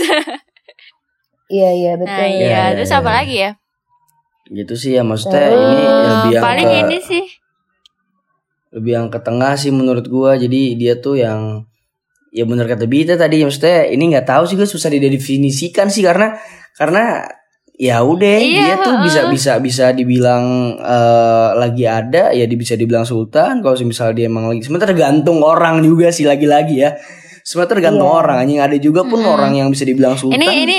Iya 1.50 1.70
iya 1.74 1.92
betul. 1.98 2.14
nah 2.14 2.26
iya, 2.26 2.30
Iya, 2.30 2.46
iya, 2.46 2.62
terus 2.78 2.90
iya. 2.94 2.98
apa 3.02 3.10
lagi 3.10 3.36
ya? 3.36 3.50
Gitu 4.50 4.74
sih 4.78 4.90
ya 4.94 5.02
maksudnya 5.02 5.50
Terus, 5.50 5.58
ini 5.58 5.84
lebih 5.86 6.30
yang 6.30 6.42
paling 6.46 6.66
ke 6.66 6.76
ini 6.86 6.98
sih. 7.02 7.24
Lebih 8.70 8.92
yang 8.94 9.06
ke 9.10 9.18
tengah 9.18 9.54
sih 9.54 9.70
menurut 9.70 10.06
gua. 10.06 10.34
Jadi 10.34 10.74
dia 10.74 10.98
tuh 10.98 11.18
yang 11.18 11.66
ya 12.30 12.46
bener 12.46 12.70
kata 12.70 12.86
Bita 12.86 13.18
tadi 13.18 13.42
maksudnya 13.42 13.90
ini 13.90 14.14
nggak 14.14 14.22
tahu 14.22 14.46
sih 14.46 14.54
gue 14.54 14.62
susah 14.62 14.86
didefinisikan 14.86 15.90
sih 15.90 16.06
karena 16.06 16.38
karena 16.78 17.26
ya 17.74 18.06
udah 18.06 18.36
Iya, 18.38 18.54
dia 18.54 18.74
tuh 18.78 18.94
heeh. 18.94 19.02
bisa 19.02 19.20
bisa 19.26 19.52
bisa 19.58 19.84
dibilang 19.90 20.78
eh, 20.78 21.48
lagi 21.58 21.90
ada 21.90 22.30
ya 22.30 22.46
bisa 22.46 22.78
dibilang 22.78 23.02
sultan 23.02 23.58
kalau 23.58 23.74
misalnya 23.82 24.14
dia 24.14 24.26
emang 24.30 24.46
lagi 24.46 24.62
sebenarnya 24.62 24.94
tergantung 24.94 25.42
orang 25.42 25.82
juga 25.82 26.14
sih 26.14 26.22
lagi-lagi 26.22 26.86
ya 26.86 26.94
sebenarnya 27.42 27.72
tergantung 27.74 28.06
Iya. 28.06 28.18
orang 28.22 28.36
anjing 28.46 28.60
ada 28.62 28.76
juga 28.78 29.00
pun 29.02 29.18
Mm-mm. 29.18 29.34
orang 29.34 29.52
yang 29.58 29.68
bisa 29.74 29.82
dibilang 29.82 30.14
sultan 30.14 30.38
Ini 30.38 30.54
ini 30.70 30.78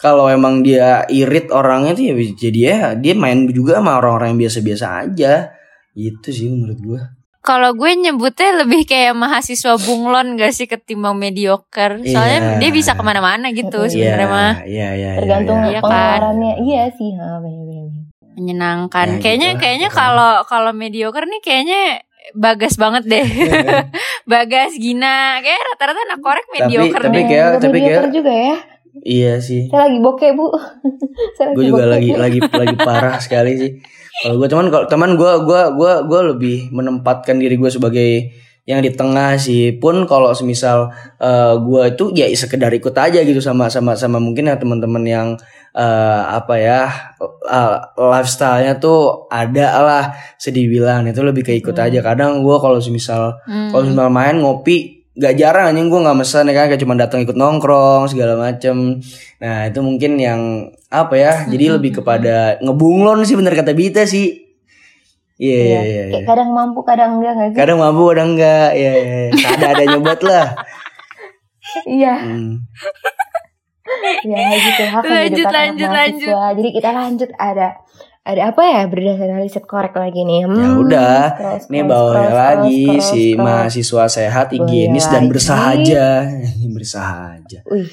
kalau 0.00 0.32
emang 0.32 0.64
dia 0.64 1.04
irit 1.12 1.52
orangnya 1.52 1.92
tuh 1.92 2.04
ya 2.08 2.14
jadi 2.40 2.58
ya 2.62 2.78
dia 2.96 3.12
main 3.12 3.44
juga 3.52 3.84
sama 3.84 4.00
orang-orang 4.00 4.32
yang 4.32 4.48
biasa-biasa 4.48 4.86
aja 5.04 5.52
gitu 5.92 6.28
sih 6.32 6.48
menurut 6.48 6.80
gua 6.80 7.02
kalau 7.46 7.70
gue 7.72 7.90
nyebutnya 7.94 8.58
lebih 8.58 8.82
kayak 8.84 9.14
mahasiswa 9.14 9.78
bunglon 9.78 10.34
gak 10.34 10.50
sih 10.50 10.66
ketimbang 10.66 11.14
mediocre. 11.14 12.02
Soalnya 12.02 12.38
Iya. 12.42 12.58
dia 12.58 12.70
bisa 12.72 12.92
ke 12.92 13.00
mana-mana 13.00 13.48
gitu 13.50 13.78
Mm-mm. 13.78 13.88
sebenarnya 13.88 14.26
mah 14.26 14.54
iya 14.64 14.88
iya 14.90 14.90
iya, 14.92 15.10
Tergantung 15.16 15.58
iya. 15.60 15.68
Iya 15.68 15.78
kan? 15.78 15.86
pengeluarannya. 15.86 16.52
Iya 16.60 16.82
sih, 16.92 17.10
ha 17.14 17.26
benar-benar. 17.38 17.84
menyenangkan. 18.34 19.06
Ya, 19.08 19.18
kayaknya 19.18 19.48
gitu 19.50 19.60
kayaknya 19.62 19.88
kalau 19.90 20.32
kalau 20.44 20.72
mediocre 20.72 21.24
nih 21.24 21.40
kayaknya 21.40 21.82
bagas 22.34 22.74
banget 22.74 23.06
deh. 23.06 23.24
bagas 24.26 24.74
Gina, 24.74 25.16
kayak 25.38 25.60
rata-rata 25.66 26.00
anak 26.02 26.20
korek 26.20 26.46
mediocre 26.50 27.00
tapi 27.00 27.14
deh. 27.14 27.24
kayak- 27.24 27.46
Bukan 27.48 27.62
tapi 27.62 27.74
mediocre 27.74 28.02
kayak- 28.02 28.12
juga 28.12 28.32
ya. 28.34 28.56
iya 28.98 29.32
sih 29.38 29.62
Saya 29.66 29.86
lagi 29.86 29.98
bokeh, 30.00 30.30
Bu. 30.32 30.46
Saya 31.36 31.52
gue 31.52 31.64
juga 31.64 31.84
bokeh, 31.84 31.92
lagi 31.92 32.10
lagi 32.12 32.38
lagi 32.42 32.76
parah 32.76 33.16
sekali 33.18 33.52
sih 33.54 33.70
kalau 34.22 34.40
gue 34.40 34.48
cuman 34.48 34.66
kalau 34.72 34.86
teman 34.88 35.10
gue 35.20 35.32
gue 35.44 35.62
gue 35.76 35.92
gue 36.08 36.20
lebih 36.32 36.56
menempatkan 36.72 37.36
diri 37.36 37.56
gue 37.60 37.68
sebagai 37.68 38.10
yang 38.66 38.82
di 38.82 38.90
tengah 38.90 39.38
sih. 39.38 39.78
Pun 39.78 40.10
kalau 40.10 40.34
semisal 40.34 40.90
eh, 41.22 41.54
gue 41.54 41.82
itu 41.94 42.04
ya 42.16 42.26
sekedar 42.32 42.74
ikut 42.74 42.90
aja 42.98 43.22
gitu 43.22 43.38
sama 43.38 43.70
sama 43.70 43.94
sama 43.94 44.18
mungkin 44.18 44.50
ya 44.50 44.58
teman-teman 44.58 45.04
yang 45.06 45.28
eh, 45.70 46.22
apa 46.34 46.54
ya 46.58 46.80
eh, 47.46 47.76
lifestyle-nya 47.94 48.82
tuh 48.82 49.30
ada 49.30 49.66
lah 49.84 50.04
sedih 50.40 50.66
bilang 50.66 51.06
itu 51.06 51.22
lebih 51.22 51.46
ke 51.46 51.52
ikut 51.54 51.78
Hmm. 51.78 51.86
aja 51.86 52.00
kadang 52.02 52.42
gue 52.42 52.56
kalau 52.58 52.82
semisal 52.82 53.38
Hmm. 53.46 53.70
kalau 53.70 53.86
semisal 53.86 54.10
main 54.10 54.42
ngopi 54.42 55.06
gak 55.16 55.32
jarang 55.40 55.72
anjing 55.72 55.88
gue 55.88 56.00
nggak 56.02 56.18
mesen 56.18 56.44
ya 56.50 56.54
kan. 56.58 56.66
Kayak 56.68 56.82
cuma 56.82 56.94
datang 56.98 57.22
ikut 57.22 57.36
nongkrong 57.38 58.10
segala 58.10 58.34
macem. 58.36 58.98
Nah 59.40 59.56
itu 59.70 59.78
mungkin 59.80 60.18
yang 60.18 60.40
apa 60.88 61.14
ya 61.14 61.32
jadi 61.44 61.74
lebih 61.74 61.96
kepada 61.96 62.56
ngebunglon 62.58 63.22
sih 63.22 63.34
bener 63.34 63.52
kata 63.52 63.72
Bita 63.72 64.04
sih 64.04 64.46
iya 65.36 65.58
iya 65.58 65.80
iya 65.82 66.02
Kayak 66.06 66.16
iya. 66.16 66.26
kadang 66.26 66.50
mampu, 66.50 66.80
kadang 66.80 67.10
enggak 67.16 67.32
nggak 67.34 67.48
sih? 67.48 67.56
kadang 67.56 67.78
mampu 67.78 68.02
kadang 68.06 68.28
enggak 68.32 68.68
iya 68.72 68.92
iya 68.94 69.18
iya. 69.26 69.46
ada 69.50 69.66
ada 69.72 69.84
nyobat 69.86 70.20
lah 70.20 70.46
Iya, 71.82 72.14
Hmm. 72.22 72.62
ya 74.24 74.38
gitu. 74.56 74.82
Hak 74.86 75.02
Lanjut, 75.02 75.46
lanjut, 75.46 75.88
mahasiswa. 75.88 76.46
Jadi 76.54 76.70
kita 76.72 76.90
lanjut 76.90 77.30
ada 77.36 77.68
ada 78.22 78.42
apa 78.50 78.62
ya 78.64 78.82
berdasarkan 78.86 79.38
riset 79.40 79.64
korek 79.64 79.94
lagi 79.94 80.22
nih. 80.22 80.46
Hmm, 80.46 80.56
Ya 80.56 80.68
udah, 80.72 81.22
scroll, 81.28 81.58
scroll, 81.60 81.86
bawa 81.86 82.10
scroll, 82.12 82.32
lagi 82.32 82.80
scroll, 82.80 83.02
si 83.02 83.22
scroll. 83.28 83.44
mahasiswa 83.44 84.04
sehat 84.08 84.46
higienis 84.50 85.06
dan 85.06 85.20
lagi. 85.20 85.30
bersahaja 85.30 86.06
bersahaja 86.76 87.58
Wih, 87.66 87.90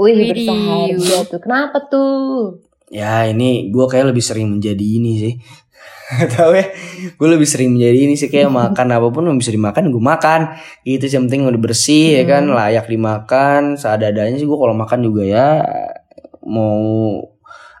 wih 0.00 0.14
Widih. 0.16 0.48
bersahaja 0.48 1.18
tuh. 1.28 1.40
Kenapa 1.44 1.78
tuh? 1.86 2.58
ya 2.90 3.22
ini 3.22 3.70
gue 3.70 3.86
kayak 3.86 4.10
lebih 4.10 4.18
sering 4.18 4.50
menjadi 4.50 4.82
ini 4.82 5.12
sih 5.14 5.34
tahu 6.34 6.58
ya 6.58 6.66
gue 7.14 7.28
lebih 7.30 7.46
sering 7.46 7.70
menjadi 7.70 8.02
ini 8.02 8.18
sih 8.18 8.26
kayak 8.26 8.50
makan 8.50 8.90
apa 8.98 9.14
pun 9.14 9.30
yang 9.30 9.38
bisa 9.38 9.54
dimakan 9.54 9.94
gue 9.94 10.02
makan 10.02 10.40
itu 10.82 11.06
sih, 11.06 11.14
yang 11.14 11.30
penting 11.30 11.46
udah 11.46 11.62
bersih 11.62 12.18
ya 12.18 12.24
kan 12.26 12.50
Hmm. 12.50 12.58
layak 12.58 12.90
dimakan 12.90 13.78
seadanya 13.78 14.34
sih 14.34 14.42
gue 14.42 14.58
kalau 14.58 14.74
makan 14.74 15.06
juga 15.06 15.22
ya 15.22 15.46
mau 16.42 17.22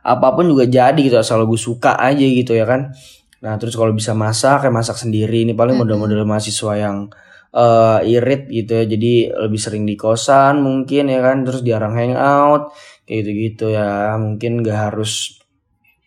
apa 0.00 0.28
pun 0.32 0.46
juga 0.46 0.64
jadi 0.64 0.96
gitu 0.96 1.18
asal 1.18 1.44
gue 1.44 1.58
suka 1.58 1.98
aja 1.98 2.22
gitu 2.22 2.54
ya 2.54 2.64
kan 2.64 2.94
nah 3.40 3.56
terus 3.56 3.74
kalau 3.74 3.90
bisa 3.90 4.12
masak 4.14 4.62
kayak 4.62 4.74
masak 4.78 4.94
sendiri 4.94 5.42
ini 5.42 5.56
paling 5.56 5.74
Mm-mm. 5.74 5.90
model-model 5.90 6.22
mahasiswa 6.22 6.72
yang 6.76 7.08
eh, 7.54 7.98
irit 8.06 8.50
gitu 8.50 8.72
ya. 8.80 8.84
Jadi 8.86 9.12
lebih 9.30 9.60
sering 9.60 9.84
di 9.86 9.94
kosan 9.94 10.62
mungkin 10.62 11.10
ya 11.10 11.20
kan. 11.22 11.42
Terus 11.46 11.62
diarang 11.62 11.94
hangout 11.94 12.74
kayak 13.06 13.18
gitu-gitu 13.24 13.74
ya. 13.74 14.14
Mungkin 14.18 14.62
gak 14.62 14.78
harus. 14.90 15.38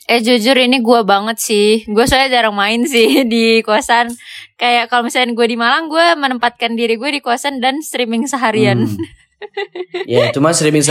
Eh 0.04 0.20
jujur 0.20 0.60
ini 0.60 0.84
gue 0.84 1.00
banget 1.08 1.40
sih. 1.40 1.88
Gue 1.88 2.04
soalnya 2.04 2.42
jarang 2.42 2.56
main 2.56 2.84
sih 2.84 3.24
di 3.34 3.64
kosan. 3.64 4.12
Kayak 4.60 4.92
kalau 4.92 5.08
misalnya 5.08 5.36
gue 5.36 5.48
di 5.48 5.58
Malang 5.60 5.88
Gue 5.92 6.16
menempatkan 6.16 6.76
diri 6.76 6.96
gue 6.96 7.10
di 7.10 7.22
kosan 7.24 7.64
Dan 7.64 7.80
streaming 7.80 8.28
seharian. 8.28 8.84
Hmm. 8.88 9.00
ya 10.04 10.34
cuma 10.34 10.50
streaming 10.50 10.82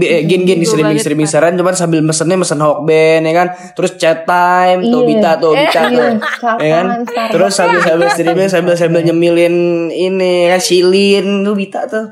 eh, 0.00 0.22
gin 0.24 0.42
gin 0.42 0.58
Gua 0.58 0.66
streaming 0.66 0.98
streaming 0.98 1.26
seharian 1.26 1.54
cuman 1.54 1.72
sambil 1.72 2.00
mesennya 2.00 2.34
mesen 2.34 2.58
Hokben 2.58 3.22
ya 3.22 3.32
kan? 3.32 3.48
Terus 3.72 3.94
chat 3.94 4.24
time 4.24 4.80
tuh 4.84 5.00
Iya. 5.00 5.08
Bita 5.08 5.30
tuh 5.36 5.52
Bita 5.52 5.82
Iya, 5.84 5.96
tuh. 5.96 6.10
Ya 6.58 6.68
kan? 6.74 6.86
Terus 7.30 7.52
sambil 7.52 7.80
sambil 7.80 8.08
streaming 8.10 8.48
sambil 8.48 8.74
sambil 8.74 9.00
nyemilin 9.02 9.54
ini 9.88 10.48
kan? 10.48 10.58
Silin 10.58 11.42
tuh 11.42 11.54
Bita 11.54 11.86
tuh. 11.86 12.10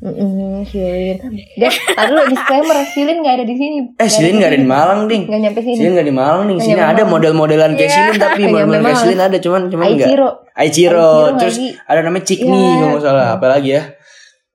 Mm-mm, 0.00 0.64
Silin. 0.64 1.20
Deh, 1.60 1.68
tadi 1.92 2.08
lu 2.08 2.24
disclaimer, 2.24 2.72
Silin 2.88 3.20
gak 3.20 3.36
ada 3.36 3.44
di 3.44 3.52
sini. 3.52 3.84
eh 4.00 4.08
silin 4.08 4.40
nggak 4.40 4.48
ada 4.48 4.56
di 4.56 4.64
Malang 4.64 5.00
ding. 5.04 5.28
Gak 5.28 5.36
nyampe 5.38 5.60
sini. 5.60 5.76
silin 5.76 5.92
nggak 5.92 6.08
di 6.08 6.14
Malang 6.16 6.40
nih 6.40 6.54
Nggak 6.56 6.64
sini 6.64 6.80
ada 6.80 7.02
model-modelan 7.04 7.70
kayak 7.76 7.84
Iya. 7.84 7.96
silin 8.00 8.16
tapi 8.16 8.40
model-model 8.48 8.80
kayak 8.80 8.96
silin 8.96 9.20
ada 9.20 9.36
cuman 9.36 9.60
cuman 9.68 9.84
enggak 9.92 10.08
Aichiro. 10.08 10.28
Aichiro. 10.56 11.12
Terus 11.36 11.56
ada 11.84 12.00
namanya 12.00 12.24
Cikni 12.24 12.48
Iya. 12.56 12.72
kalau 12.72 12.88
nggak 12.88 13.02
salah. 13.04 13.26
Apa 13.36 13.46
lagi 13.50 13.68
ya 13.76 13.82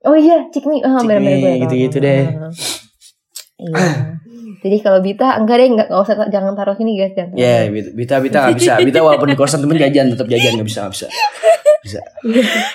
Oh 0.06 0.16
iya, 0.16 0.46
Cikmi. 0.54 0.80
Oh, 0.86 1.02
Cikmi, 1.02 1.08
benar-benar 1.10 1.36
gue 1.36 1.50
tahu. 1.50 1.62
gitu-gitu 1.66 1.96
deh. 1.98 2.22
Iya. 3.56 3.90
Jadi 4.62 4.76
kalau 4.82 4.98
Bita 5.02 5.38
enggak 5.38 5.56
deh, 5.62 5.68
enggak, 5.70 5.86
enggak 5.90 6.02
usah 6.06 6.14
jangan 6.30 6.52
taruh 6.54 6.74
sini 6.78 6.98
guys, 6.98 7.12
jangan. 7.14 7.34
Ya, 7.34 7.66
Bita, 7.70 7.90
Bita, 7.92 8.14
Bita 8.22 8.38
nggak 8.46 8.58
bisa. 8.58 8.72
Bita 8.82 9.00
walaupun 9.02 9.28
di 9.30 9.38
kosan 9.38 9.60
temen 9.62 9.78
jajan, 9.78 10.14
tetap 10.14 10.26
jajan 10.30 10.58
nggak 10.58 10.68
bisa, 10.68 10.80
nggak 10.86 10.94
bisa. 10.94 11.06
Bisa. 11.86 12.02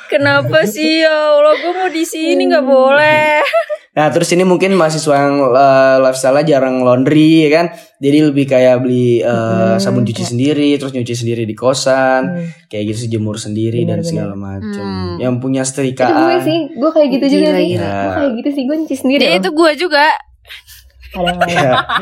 Kenapa 0.07 0.63
sih 0.63 1.03
ya 1.03 1.35
Allah 1.35 1.59
Gue 1.59 1.73
mau 1.75 1.91
di 1.91 2.07
sini 2.07 2.47
nggak 2.47 2.63
boleh 2.63 3.43
Nah, 3.91 4.07
terus 4.07 4.31
ini 4.31 4.41
mungkin 4.41 4.71
mahasiswa 4.73 5.13
yang 5.13 5.35
uh, 5.45 5.99
lifestyle 5.99 6.39
jarang 6.41 6.79
laundry, 6.79 7.43
ya 7.43 7.49
kan? 7.51 7.65
Jadi 7.97 8.17
lebih 8.23 8.45
kayak 8.45 8.79
beli 8.79 9.19
uh, 9.19 9.75
Hmm, 9.75 9.77
sabun 9.77 10.01
cuci 10.01 10.15
kayak- 10.15 10.25
sendiri, 10.25 10.67
terus 10.75 10.89
nyuci 10.91 11.13
sendiri 11.13 11.43
di 11.43 11.51
kosan, 11.51 12.21
Hmm. 12.23 12.45
kayak 12.65 12.87
gitu 12.87 12.97
sih 12.97 13.09
jemur 13.09 13.35
sendiri 13.35 13.83
dan 13.83 13.99
Bener-bener. 13.99 14.07
segala 14.07 14.33
macam. 14.33 14.79
Hmm. 14.79 15.15
Yang 15.17 15.33
punya 15.37 15.61
Itu 15.61 15.81
gue 15.83 16.37
sih, 16.39 16.57
gue 16.71 16.89
kayak 16.89 17.07
gitu 17.11 17.25
juga 17.29 17.45
Gila, 17.45 17.53
sih. 17.53 17.65
gila. 17.69 17.91
Gue 17.91 18.09
kayak 18.15 18.31
gitu 18.33 18.49
sih, 18.49 18.61
gue 18.63 18.75
nyuci 18.77 18.95
sendiri. 18.95 19.25
Loh. 19.25 19.35
itu 19.37 19.49
gue 19.51 19.71
juga. 19.77 20.05
Ya, 21.11 21.35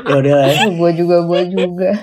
ya 0.06 0.16
udah 0.16 0.34
lah. 0.38 0.48
ya. 0.48 0.70
gue 0.70 0.92
juga, 0.94 1.18
gue 1.26 1.42
juga. 1.50 1.90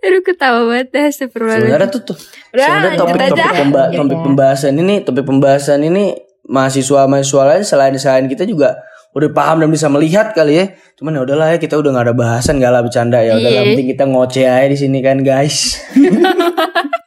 Aduh 0.00 0.20
ketawa 0.20 0.60
banget 0.66 0.90
Astagfirullahaladzim. 0.92 1.68
Sebenarnya 1.68 1.88
tuh 1.88 2.02
tuh 2.04 2.18
sebenarnya 2.50 2.90
topik 2.94 3.20
topik, 3.24 3.52
pemba- 3.54 3.86
Lanjut 3.86 3.98
topik 4.00 4.12
ya. 4.12 4.22
pembahasan 4.22 4.72
ini 4.76 4.94
topik 5.00 5.24
pembahasan 5.24 5.80
ini 5.82 6.04
mahasiswa 6.44 7.00
mahasiswa 7.04 7.42
lain 7.46 7.62
selain 7.62 7.94
selain 7.94 8.26
kita 8.26 8.44
juga 8.44 8.82
udah 9.10 9.30
paham 9.30 9.56
dan 9.58 9.70
bisa 9.70 9.86
melihat 9.86 10.34
kali 10.34 10.58
ya 10.58 10.64
cuman 10.94 11.14
ya 11.14 11.22
udahlah 11.22 11.48
ya 11.48 11.58
kita 11.58 11.74
udah 11.74 11.88
nggak 11.88 12.04
ada 12.04 12.14
bahasan 12.14 12.58
gak 12.58 12.68
lah 12.68 12.82
bercanda 12.82 13.18
ya 13.18 13.32
udah 13.32 13.46
Iya. 13.48 13.62
penting 13.64 13.86
kita 13.88 14.04
ngoceh 14.04 14.44
aja 14.44 14.66
di 14.66 14.76
sini 14.76 14.98
kan 15.00 15.22
guys 15.22 15.78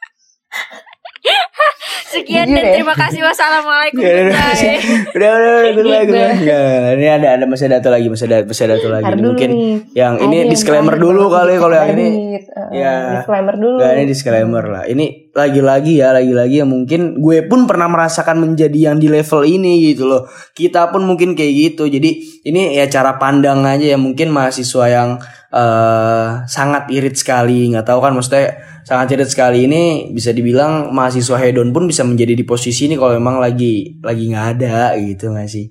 Sekian 2.08 2.46
Jujur 2.48 2.56
dan 2.56 2.64
ya. 2.64 2.72
terima 2.80 2.94
kasih 2.96 3.20
Wassalamualaikum 3.20 4.00
udah 4.00 4.12
udah 4.24 4.32
udah 4.32 5.30
udah 5.30 5.30
udah 5.36 5.72
goodbye, 5.76 6.04
goodbye. 6.08 6.36
Nggak, 6.40 6.94
ini 6.96 7.06
ada 7.08 7.28
ada 7.36 7.44
masih 7.44 7.64
ada 7.68 7.76
satu 7.80 7.90
lagi 7.92 8.06
masih 8.08 8.26
ada 8.28 8.36
masih 8.48 8.64
ada 8.64 8.74
satu 8.80 8.88
lagi 8.88 9.10
dulu 9.12 9.24
mungkin 9.32 9.50
nih. 9.52 9.74
yang 9.92 10.14
ini 10.24 10.34
yang 10.40 10.48
disclaimer 10.48 10.94
dulu 10.96 11.22
kali 11.28 11.54
kalau 11.60 11.74
yang 11.76 11.90
ini. 11.92 12.06
Uh, 12.48 12.70
Ya. 12.72 13.20
Disclaimer 13.20 13.54
dulu. 13.56 13.80
Ini 13.80 14.04
disclaimer 14.04 14.64
lah. 14.68 14.84
Ini 14.84 15.32
lagi-lagi 15.32 16.02
ya, 16.02 16.12
lagi-lagi 16.12 16.60
ya 16.60 16.66
mungkin 16.68 17.16
gue 17.20 17.46
pun 17.46 17.64
pernah 17.64 17.88
merasakan 17.88 18.42
menjadi 18.42 18.92
yang 18.92 18.96
di 19.00 19.08
level 19.08 19.42
ini 19.46 19.92
gitu 19.92 20.04
loh. 20.08 20.28
Kita 20.52 20.92
pun 20.92 21.04
mungkin 21.06 21.32
kayak 21.32 21.52
gitu. 21.54 21.88
Jadi 21.88 22.42
ini 22.44 22.76
ya 22.76 22.86
cara 22.90 23.16
pandang 23.16 23.64
aja 23.64 23.96
ya 23.96 23.98
mungkin 23.98 24.32
mahasiswa 24.32 24.84
yang 24.88 25.10
eh 25.48 26.26
sangat 26.44 26.92
irit 26.92 27.16
sekali. 27.16 27.72
nggak 27.72 27.88
tahu 27.88 28.04
kan 28.04 28.12
maksudnya 28.12 28.52
sangat 28.88 29.06
cerita 29.12 29.28
sekali 29.28 29.68
ini 29.68 29.82
bisa 30.08 30.32
dibilang 30.32 30.88
mahasiswa 30.90 31.36
hedon 31.36 31.68
pun 31.70 31.84
bisa 31.84 32.00
menjadi 32.02 32.32
di 32.32 32.40
posisi 32.42 32.88
ini 32.88 32.96
kalau 32.96 33.12
memang 33.14 33.36
lagi 33.36 34.00
lagi 34.00 34.32
nggak 34.32 34.46
ada 34.56 34.96
gitu 34.96 35.28
nggak 35.28 35.44
sih 35.46 35.68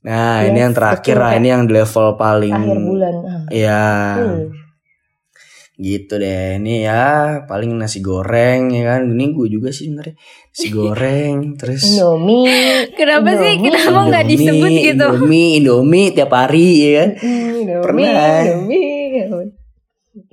nah 0.00 0.40
ini 0.40 0.54
Yes, 0.54 0.62
yang 0.62 0.72
terakhir 0.72 1.16
lah 1.18 1.32
ini 1.34 1.48
yang 1.50 1.62
di 1.66 1.72
level 1.74 2.06
paling 2.14 2.54
akhir 2.54 2.78
bulan 2.80 3.14
ya 3.50 3.82
betul. 4.16 4.38
gitu 5.76 6.14
deh 6.16 6.56
ini 6.56 6.84
ya 6.84 7.04
paling 7.44 7.72
nasi 7.74 7.98
goreng 7.98 8.68
ya 8.70 8.82
kan 8.86 9.00
ini 9.08 9.32
gue 9.32 9.48
juga 9.50 9.72
sih 9.72 9.88
sebenarnya 9.88 10.14
nasi 10.46 10.68
goreng 10.78 11.36
terus 11.56 11.82
Indomie 11.82 12.92
Kenapa 12.92 13.32
sih? 13.34 13.56
Indomie. 13.56 13.64
Kenapa 13.66 13.98
nggak 14.06 14.24
disebut 14.24 14.70
gitu? 14.70 15.06
Indomie 15.18 15.48
Indomie 15.58 16.06
tiap 16.12 16.30
hari 16.30 16.68
ya 16.78 16.92
kan 16.94 17.10
Hmm, 17.18 17.50
Indomie, 17.58 17.80
Pernah. 17.82 18.38
Indomie. 18.40 18.99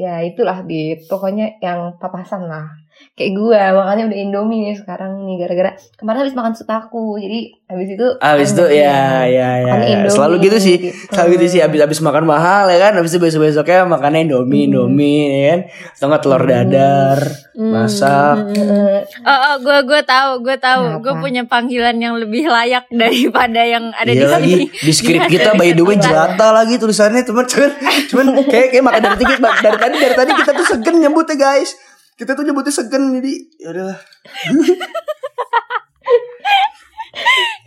Ya 0.03 0.21
itulah 0.29 0.61
di 0.69 0.93
pokoknya 1.09 1.57
yang 1.65 1.79
papasan 2.01 2.45
lah. 2.51 2.65
Kayak 3.13 3.33
gue 3.33 3.57
makanya 3.73 4.03
udah 4.05 4.19
Indomie 4.19 4.61
nih 4.63 4.75
sekarang 4.75 5.17
nih 5.19 5.35
gara-gara 5.37 5.71
kemarin 5.95 6.19
habis 6.21 6.33
makan 6.33 6.53
sutaku 6.53 7.17
jadi 7.17 7.39
habis 7.65 7.89
itu 7.91 8.07
Abis 8.15 8.49
itu 8.51 8.65
ya 8.69 9.25
ya 9.25 9.49
ya, 9.57 9.73
ya. 9.73 9.73
Indomie, 9.89 10.13
selalu 10.13 10.35
gitu 10.39 10.57
sih 10.57 10.75
gitu. 10.77 10.93
selalu 11.09 11.29
gitu 11.33 11.45
sih 11.49 11.59
abis 11.59 11.79
abis 11.81 11.99
makan 11.99 12.23
mahal 12.23 12.65
ya 12.65 12.77
kan 12.79 12.93
abis 12.93 13.11
itu 13.11 13.19
besok 13.19 13.41
besoknya 13.43 13.83
makannya 13.83 14.21
Indomie 14.23 14.45
Hmm. 14.59 14.69
Indomie 14.69 15.21
ya 15.25 15.45
kan 15.47 15.59
atau 15.91 16.05
nggak 16.07 16.21
telur 16.21 16.39
Hmm. 16.39 16.51
dadar 16.51 17.19
Hmm, 17.51 17.73
masak 17.73 18.35
hmm, 18.37 18.53
hmm. 18.53 18.85
Eh, 18.87 19.01
Oh, 19.23 19.39
oh 19.43 19.55
gue 19.57 19.77
gue 19.83 20.01
tahu, 20.03 20.31
gue 20.39 20.57
tahu, 20.57 20.81
Kenapa? 20.87 21.01
gue 21.01 21.13
punya 21.19 21.41
panggilan 21.43 21.97
yang 21.97 22.13
lebih 22.15 22.45
layak 22.45 22.85
daripada 22.93 23.61
yang 23.61 23.89
ada 23.91 24.07
di 24.07 24.19
Iya 24.19 24.29
lagi 24.29 24.53
sini. 24.53 24.65
di 24.69 24.91
skrip 24.91 25.21
Iya, 25.21 25.27
kita 25.27 25.49
by 25.53 25.69
the 25.71 25.81
way 25.81 25.95
dari 25.95 26.05
jelata 26.05 26.47
lagi 26.51 26.77
tulisannya 26.77 27.21
teman 27.23 27.43
cuman 27.43 27.71
cuman 28.07 28.25
kayak 28.45 28.67
kayak 28.69 28.83
makan 28.83 29.01
dari 29.03 29.17
dikit 29.17 29.37
dari 29.41 29.73
tadi 29.75 29.95
dari 29.97 30.15
tadi 30.15 30.31
kita 30.35 30.51
tuh 30.53 30.65
segen 30.67 30.95
nyebutnya 30.99 31.33
guys 31.35 31.73
kita 32.17 32.33
tuh 32.33 32.43
nyebutnya 32.43 32.73
segen 32.73 33.13
jadi 33.13 33.33
ya 33.57 33.67
udahlah 33.71 33.99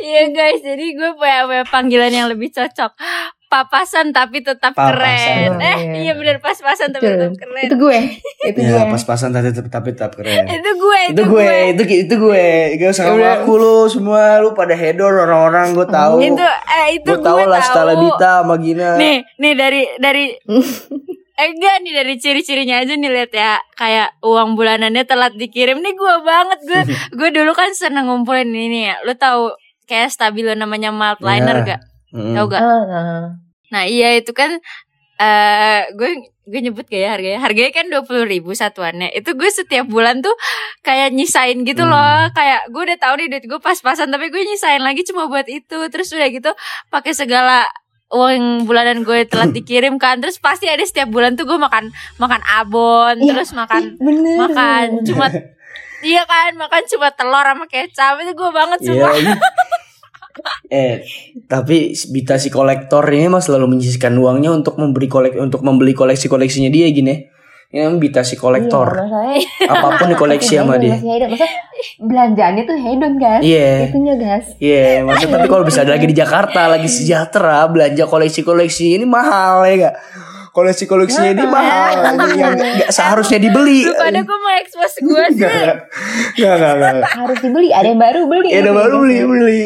Iya 0.01 0.33
guys, 0.33 0.65
jadi 0.65 0.87
gue 0.91 1.11
punya, 1.13 1.45
punya 1.45 1.65
panggilan 1.67 2.09
yang 2.09 2.27
lebih 2.27 2.49
cocok. 2.49 2.97
Papasan 3.47 4.15
tapi 4.15 4.41
tetap 4.41 4.73
Papasan. 4.73 4.95
keren. 4.97 5.51
Eh, 5.59 5.77
iya. 5.77 5.95
iya 6.01 6.13
bener 6.15 6.39
pas-pasan 6.39 6.89
tapi 6.89 7.05
tetap 7.05 7.35
keren. 7.37 7.67
Itu 7.67 7.77
gue, 7.77 7.99
itu 8.47 8.61
gue. 8.63 8.73
ya 8.73 8.87
pas-pasan 8.87 9.29
tapi 9.29 9.51
tetap 9.51 9.69
tapi 9.69 9.91
tetap 9.91 10.15
keren 10.15 10.47
Itu 10.47 10.71
gue, 10.73 10.99
itu 11.11 11.23
gue 11.27 11.45
itu 11.69 11.83
itu 12.01 12.15
gue 12.17 12.45
gak 12.79 12.91
usah 12.91 13.05
ngaku 13.11 13.27
aku 13.37 13.53
lu 13.53 13.75
semua 13.87 14.39
lu 14.39 14.55
pada 14.55 14.73
hedon 14.73 15.11
orang-orang 15.11 15.75
gue 15.75 15.85
tahu 15.85 16.23
Itu 16.23 16.47
eh 16.47 16.87
itu 16.95 17.11
gue 17.11 17.19
gue 17.19 17.27
tahu 17.27 17.39
lah 17.45 17.59
tahu. 17.59 17.69
Stella 17.69 17.95
Dita 17.99 18.33
sama 18.41 18.55
Gina 18.57 18.89
Nih, 18.97 19.19
nih 19.37 19.53
dari 19.53 19.83
dari 19.99 20.25
eh 21.41 21.49
enggak 21.51 21.75
nih 21.81 21.93
dari 21.95 22.15
ciri-cirinya 22.17 22.77
aja 22.79 22.93
nih 22.93 23.11
lihat 23.11 23.33
ya. 23.33 23.57
Kayak 23.75 24.13
uang 24.21 24.55
bulanannya 24.55 25.05
telat 25.05 25.33
dikirim. 25.35 25.81
Nih 25.81 25.97
gue 25.97 26.15
banget 26.23 26.61
gue 26.69 26.81
gue 27.19 27.29
dulu 27.33 27.53
kan 27.53 27.73
seneng 27.73 28.07
ngumpulin 28.07 28.49
ini 28.49 28.93
ya. 28.93 29.01
Lu 29.03 29.17
tahu 29.17 29.57
kayak 29.85 30.09
stabilo 30.09 30.53
namanya 30.55 30.93
Maltliner 30.93 31.65
Ya. 31.65 31.77
gak 31.77 31.81
Mm. 32.11 32.35
tahu 32.35 32.47
gak 32.51 32.59
Ah, 32.59 32.83
ah. 32.91 33.25
nah 33.71 33.87
iya 33.87 34.19
itu 34.19 34.35
kan 34.35 34.59
eh 35.17 35.87
gue 35.95 36.11
gue 36.43 36.61
nyebut 36.61 36.83
gak 36.85 36.99
ya 36.99 37.11
harganya. 37.15 37.39
Harganya 37.39 37.71
kan 37.71 37.87
dua 37.87 38.03
puluh 38.03 38.27
ribu 38.27 38.51
satuannya. 38.51 39.15
Itu 39.15 39.39
gue 39.39 39.47
setiap 39.47 39.87
bulan 39.87 40.19
tuh 40.19 40.35
kayak 40.81 41.15
nyisain 41.15 41.63
gitu 41.63 41.85
Hmm. 41.85 41.93
loh 41.93 42.27
kayak 42.33 42.67
gue 42.69 42.83
udah 42.83 42.99
tahu 42.99 43.15
nih 43.15 43.29
duit 43.31 43.45
gue 43.47 43.61
pas-pasan 43.61 44.11
tapi 44.11 44.27
gue 44.29 44.43
nyisain 44.43 44.83
lagi 44.83 45.07
cuma 45.07 45.27
buat 45.27 45.47
itu. 45.47 45.79
Terus 45.87 46.09
udah 46.11 46.29
gitu 46.29 46.51
pakai 46.89 47.13
segala 47.15 47.69
uang 48.11 48.67
bulanan 48.67 49.03
gue 49.03 49.23
telat 49.25 49.55
dikirim 49.57 49.97
kan 49.97 50.19
terus 50.19 50.37
pasti 50.37 50.67
ada 50.67 50.83
setiap 50.83 51.09
bulan 51.09 51.35
tuh 51.35 51.47
gue 51.47 51.57
makan 51.57 51.89
makan 52.19 52.41
abon 52.45 53.15
Iya. 53.17 53.31
terus 53.33 53.55
makan 53.55 53.97
Bener. 53.97 54.37
makan 54.37 54.87
cuma 55.07 55.27
iya 56.03 56.23
kan 56.25 56.55
makan 56.55 56.83
cuma 56.87 57.09
telur 57.11 57.45
sama 57.45 57.65
kecap 57.65 58.19
itu 58.19 58.33
gue 58.33 58.51
banget 58.51 58.79
Iya 58.81 58.89
semua 58.91 59.09
lagi. 59.11 59.27
eh 60.73 61.05
tapi 61.45 61.93
Bita 62.09 62.39
si 62.39 62.49
kolektor 62.49 63.03
ini 63.07 63.29
mah 63.29 63.43
selalu 63.43 63.77
menyisihkan 63.77 64.15
uangnya 64.15 64.51
untuk 64.51 64.79
memberi 64.79 65.05
kolek 65.05 65.37
untuk 65.37 65.61
membeli 65.61 65.93
koleksi 65.93 66.27
koleksinya 66.27 66.71
dia 66.71 66.89
gini 66.89 67.29
ini 67.71 67.87
namanya 67.87 68.03
Bita 68.03 68.23
si 68.27 68.35
Iya, 68.35 68.43
kolektor 68.43 68.89
masalahnya 68.99 69.47
apa 69.71 69.87
pun 69.95 70.07
dikoleksi 70.11 70.59
sama 70.59 70.75
dia 70.75 70.99
hedon. 70.99 71.31
Maksudnya 71.31 71.55
belanjaannya 72.03 72.63
tuh 72.67 72.77
hedon 72.83 73.15
guys. 73.15 73.43
Iya. 73.47 73.71
Itunya 73.87 74.15
guys. 74.19 74.47
Iya, 74.59 75.07
maksudnya 75.07 75.39
tapi 75.39 75.47
kalau 75.47 75.63
bisa 75.63 75.87
lagi 75.87 76.07
di 76.11 76.17
Jakarta, 76.19 76.67
lagi 76.67 76.91
sejahtera, 76.91 77.63
belanja 77.71 78.11
koleksi-koleksi 78.11 78.99
ini 78.99 79.07
mahal 79.07 79.63
ya 79.71 79.75
gak? 79.87 79.95
Koleksi-koleksinya 80.51 81.31
ini 81.31 81.47
mahal, 81.47 82.11
yang 82.43 82.59
gak 82.59 82.91
seharusnya 82.91 83.39
dibeli. 83.39 83.87
lu 83.87 83.95
pada 83.95 84.19
mau 84.27 84.51
expose 84.59 84.99
gue 84.99 85.25
sih 85.39 85.47
Gak, 85.47 85.63
gak, 86.43 86.55
gak, 86.59 86.75
gak. 86.75 86.95
Harus 87.07 87.39
dibeli, 87.39 87.71
ada 87.71 87.87
yang 87.87 88.03
baru 88.03 88.27
beli. 88.27 88.51
Ya 88.51 88.67
udah 88.67 88.75
baru 88.75 88.95
beli 89.07 89.19
beli. 89.23 89.61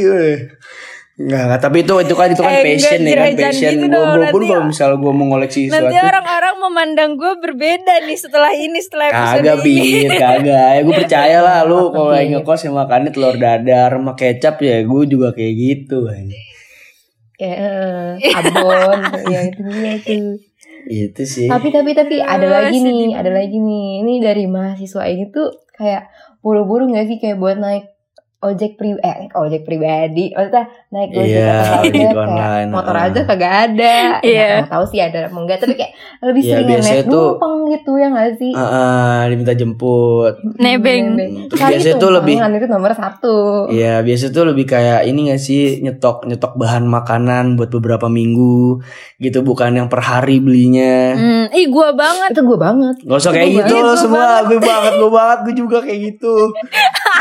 Enggak, 1.14 1.42
enggak, 1.46 1.60
tapi 1.62 1.78
itu 1.80 1.94
itu 1.96 2.10
kan 2.12 2.26
itu 2.26 2.42
kan 2.42 2.50
Eh, 2.50 2.56
enggak, 2.56 2.66
passion 2.74 3.00
ya 3.00 3.14
kan 3.14 3.32
passion. 3.38 3.70
gitu 3.72 3.86
Gue 3.86 3.94
gue 3.94 4.02
pun 4.02 4.18
nanti- 4.34 4.50
kalau 4.50 4.64
misal 4.66 4.90
gue 4.94 5.12
mau 5.12 5.26
ngoleksi 5.28 5.60
Nanti 5.64 5.74
sesuatu 5.86 5.94
orang-orang 6.04 6.54
memandang 6.60 7.10
gue 7.14 7.32
berbeda 7.38 7.94
nih 8.02 8.18
setelah 8.18 8.50
ini 8.50 8.78
setelah 8.78 9.06
episode 9.08 9.38
Kagak 9.40 9.56
ini. 9.56 9.64
bir, 9.64 10.10
kagak. 10.12 10.42
Ya 10.68 10.80
gue 10.80 10.94
percaya 10.96 11.38
lah 11.40 11.58
lu 11.62 11.80
kalau 11.94 12.10
lagi 12.10 12.28
ngekos 12.28 12.60
yang 12.62 12.74
makannya 12.74 13.10
telur 13.10 13.36
dadar 13.36 13.90
sama 13.90 14.12
kecap 14.12 14.58
ya 14.58 14.82
gue 14.82 15.02
juga 15.06 15.30
kayak 15.30 15.54
gitu. 15.54 15.98
Kayak 17.34 17.58
eh, 18.18 18.30
abon, 18.32 18.98
ya 19.32 19.40
itu 19.44 19.60
dia 19.64 19.94
tuh. 20.00 20.34
Itu 20.84 21.22
sih. 21.24 21.46
Tapi 21.46 21.70
tapi 21.70 21.90
tapi 21.92 22.18
ada 22.18 22.42
Aduh, 22.42 22.50
lagi 22.52 22.76
nih, 22.76 23.10
ada 23.12 23.30
lagi 23.30 23.54
nih. 23.54 24.02
Ini 24.02 24.14
dari 24.20 24.44
mahasiswa 24.44 25.02
ini 25.04 25.30
tuh 25.30 25.46
kayak 25.72 26.10
buru-buru 26.40 26.86
nggak 26.86 27.06
sih 27.06 27.16
kayak 27.16 27.38
buat 27.38 27.56
naik 27.56 27.86
ojek 28.44 28.72
pri 28.74 28.92
eh 28.94 29.14
naik 29.18 29.32
ojek 29.32 29.62
pribadi 29.62 30.28
maksudnya 30.30 30.64
naik 30.88 31.10
gojek 31.10 31.32
Iya, 31.34 31.52
atau 31.54 31.80
ojek 31.80 31.92
kayak 31.94 32.14
online, 32.14 32.68
motor 32.68 32.96
aja 32.98 33.20
kagak 33.24 33.52
ada 33.64 33.96
Iya. 34.20 34.48
nggak 34.60 34.70
tahu 34.70 34.84
sih 34.86 35.00
ada 35.00 35.18
apa 35.24 35.36
enggak 35.36 35.58
tapi 35.58 35.74
kayak 35.74 35.92
lebih 36.20 36.42
Iya, 36.42 36.52
sering 36.54 36.66
naik 36.78 37.04
tuh- 37.06 37.34
numpang 37.34 37.54
gitu 37.66 37.90
ya 37.94 38.06
nggak 38.06 38.30
sih 38.36 38.52
Ah, 38.52 38.60
ah, 38.62 39.18
diminta 39.26 39.52
jemput. 39.52 40.34
Nebeng. 40.54 41.06
Terus 41.48 41.58
Kali 41.58 41.72
biasanya 41.74 41.94
tuh 41.96 42.10
lebih 42.12 42.34
itu 42.36 42.66
nomor 42.68 42.92
satu 42.92 43.36
Iya, 43.66 43.94
biasa 44.00 44.24
tuh 44.28 44.44
lebih 44.44 44.64
kayak 44.66 45.00
ini 45.04 45.20
gak 45.26 45.40
sih 45.40 45.62
nyetok 45.80 46.24
nyetok 46.24 46.52
bahan 46.54 46.84
makanan 46.84 47.54
buat 47.54 47.70
beberapa 47.70 48.06
minggu 48.06 48.78
gitu 49.16 49.40
bukan 49.40 49.72
yang 49.74 49.88
per 49.88 50.00
hari 50.00 50.36
belinya. 50.36 51.14
Hmm, 51.14 51.44
ih 51.50 51.66
gue 51.66 51.88
banget. 51.92 52.30
itu 52.30 52.42
gue 52.42 52.58
banget 52.58 52.94
Gak 53.00 53.18
usah 53.18 53.30
kayak 53.30 53.46
Gue 53.46 53.56
gitu 53.58 53.74
banget, 53.74 53.80
lo 53.80 53.88
gue 53.88 53.98
semua, 53.98 54.28
gue 54.42 54.58
banget, 54.70 54.92
gue 54.94 55.10
banget, 55.10 55.38
gue 55.40 55.54
juga 55.56 55.78
kayak 55.80 55.98
gitu. 56.04 56.34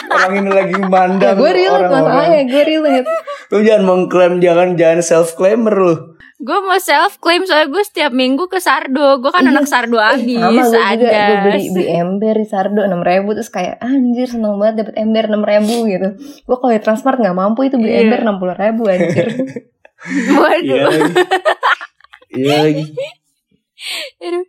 Orang 0.05 0.33
ini 0.35 0.49
lagi 0.49 0.73
ya 0.73 0.83
mandang 0.83 1.35
gue 1.35 1.51
relate 1.51 1.87
masalahnya 1.87 2.41
gue 2.43 2.63
relate 2.65 3.07
Lu 3.47 3.59
jangan 3.59 3.83
mengklaim, 3.85 4.33
jangan 4.37 4.67
jangan 4.73 4.99
self 4.99 5.33
claimer 5.33 5.71
lu. 5.71 5.95
Gue 6.35 6.59
mau 6.59 6.75
self 6.75 7.17
claim 7.17 7.43
soalnya 7.43 7.69
gue 7.69 7.83
setiap 7.83 8.11
minggu 8.11 8.45
ke 8.45 8.57
Sardo. 8.57 9.17
Gue 9.17 9.29
kan 9.29 9.45
anak 9.45 9.63
Sardo 9.63 9.95
abis. 9.95 10.35
sama 10.35 10.51
gue 10.59 10.67
juga 10.67 11.07
gue 11.07 11.07
ada. 11.07 11.43
beli 11.45 11.65
beli 11.69 11.85
ember 11.89 12.35
di 12.35 12.45
Sardo 12.45 12.81
enam 12.81 12.99
ribu 12.99 13.31
terus 13.31 13.47
kayak 13.47 13.79
anjir 13.79 14.27
seneng 14.27 14.57
banget 14.57 14.83
dapet 14.83 14.95
ember 14.97 15.25
enam 15.25 15.41
ribu 15.41 15.85
gitu 15.85 16.07
gue 16.19 16.57
kalau 16.57 16.69
di 16.69 16.81
Transmart 16.81 17.17
nggak 17.17 17.31
mampu 17.33 17.63
itu 17.63 17.77
beli 17.77 17.91
Iya. 17.91 18.01
ember 18.03 18.19
enam 18.21 18.37
puluh 18.37 18.53
ribu 18.53 18.83
anjir 18.85 19.27
Waduh. 20.35 20.59
Iya 20.67 20.83
lagi. 20.83 21.13
Iya 22.33 22.55
lagi. 22.59 22.83
Aduh. 24.19 24.45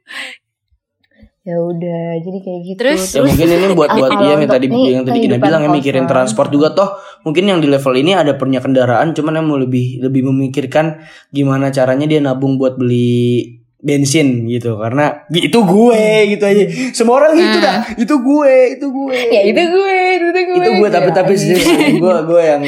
Ya 1.45 1.61
udah 1.61 2.25
jadi 2.25 2.39
kayak 2.41 2.61
gitu. 2.65 2.79
Terus? 2.81 3.03
Ya 3.13 3.21
mungkin 3.21 3.47
ini 3.53 3.77
buat 3.77 3.91
buat 4.01 4.11
Kalau 4.11 4.21
dia 4.25 4.33
yang 4.33 4.49
tadi 4.49 4.67
nih, 4.73 4.85
yang 4.97 5.05
tadi 5.05 5.19
kita 5.29 5.37
bilang 5.37 5.61
ya 5.61 5.71
mikirin 5.71 6.09
transport 6.09 6.49
juga. 6.49 6.73
Toh 6.73 6.97
mungkin 7.23 7.45
yang 7.45 7.61
di 7.61 7.69
level 7.69 7.95
ini 7.95 8.17
ada 8.17 8.33
punya 8.35 8.65
kendaraan 8.65 9.13
cuman 9.13 9.39
yang 9.39 9.47
mau 9.47 9.61
lebih 9.61 10.01
lebih 10.01 10.25
memikirkan 10.25 11.05
gimana 11.29 11.69
caranya 11.69 12.09
dia 12.09 12.25
nabung 12.25 12.57
buat 12.57 12.81
beli 12.81 13.61
bensin 13.85 14.49
gitu. 14.49 14.81
Karena 14.81 15.29
itu 15.29 15.59
gue 15.61 16.05
gitu 16.33 16.45
aja. 16.49 16.65
Semua 16.97 17.21
orang 17.21 17.37
gitu 17.37 17.59
Hmm. 17.61 17.67
dah 17.69 17.79
itu 17.93 18.15
gue 18.17 18.55
itu 18.81 18.87
gue. 18.89 19.19
Ya 19.29 19.43
itu 19.45 19.63
gue 19.69 19.97
itu 20.17 20.29
gue 20.33 20.57
itu 20.65 20.71
gue 20.81 20.89
tapi 20.89 21.09
Ya, 21.13 21.15
tapi 21.15 21.33
iya. 21.37 21.41
serius 21.45 22.01
gue 22.01 22.15
gue 22.25 22.41
yang 22.41 22.63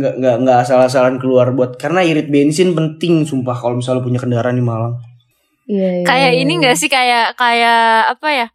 nggak 0.00 0.14
nggak 0.16 0.36
nggak 0.40 0.58
asal-asalan 0.64 1.20
keluar 1.20 1.52
buat 1.52 1.76
karena 1.76 2.00
irit 2.00 2.32
bensin 2.32 2.72
penting 2.72 3.28
sumpah 3.28 3.52
kalau 3.52 3.76
misalnya 3.76 4.00
punya 4.00 4.16
kendaraan 4.16 4.56
di 4.56 4.64
Malang 4.64 4.96
Iya, 5.72 5.88
iya, 5.94 6.04
Kayak 6.04 6.30
iya. 6.30 6.40
ini 6.42 6.52
gak 6.60 6.76
sih 6.76 6.86
kayak 6.86 7.32
kayak 7.34 7.80
apa 8.12 8.28
ya? 8.28 8.46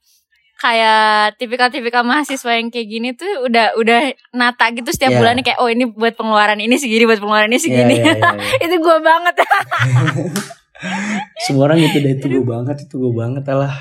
Kayak 0.57 0.97
tipikal-tipikal 1.37 2.01
mahasiswa 2.01 2.49
yang 2.51 2.69
kayak 2.69 2.87
gini 2.87 3.09
tuh 3.13 3.29
udah 3.41 3.73
udah 3.73 4.01
nata 4.31 4.69
gitu 4.69 4.89
setiap 4.89 5.13
Iya. 5.13 5.19
bulannya 5.19 5.41
kayak 5.41 5.57
oh 5.57 5.69
ini 5.69 5.85
buat 5.87 6.13
pengeluaran 6.13 6.57
ini 6.57 6.77
segini 6.77 7.05
buat 7.05 7.17
pengeluaran 7.17 7.49
ini 7.49 7.57
Iya, 7.57 7.63
segini. 7.63 7.95
iya, 7.97 8.13
iya, 8.13 8.29
iya. 8.33 8.61
itu 8.65 8.75
gue 8.77 8.97
banget. 8.99 9.35
semua 11.43 11.63
orang 11.65 11.77
gitu 11.79 11.97
deh 11.99 12.13
itu 12.13 12.25
gue 12.27 12.45
banget 12.45 12.85
itu 12.85 12.95
gue 12.95 13.09
banget 13.11 13.43
lah 13.47 13.73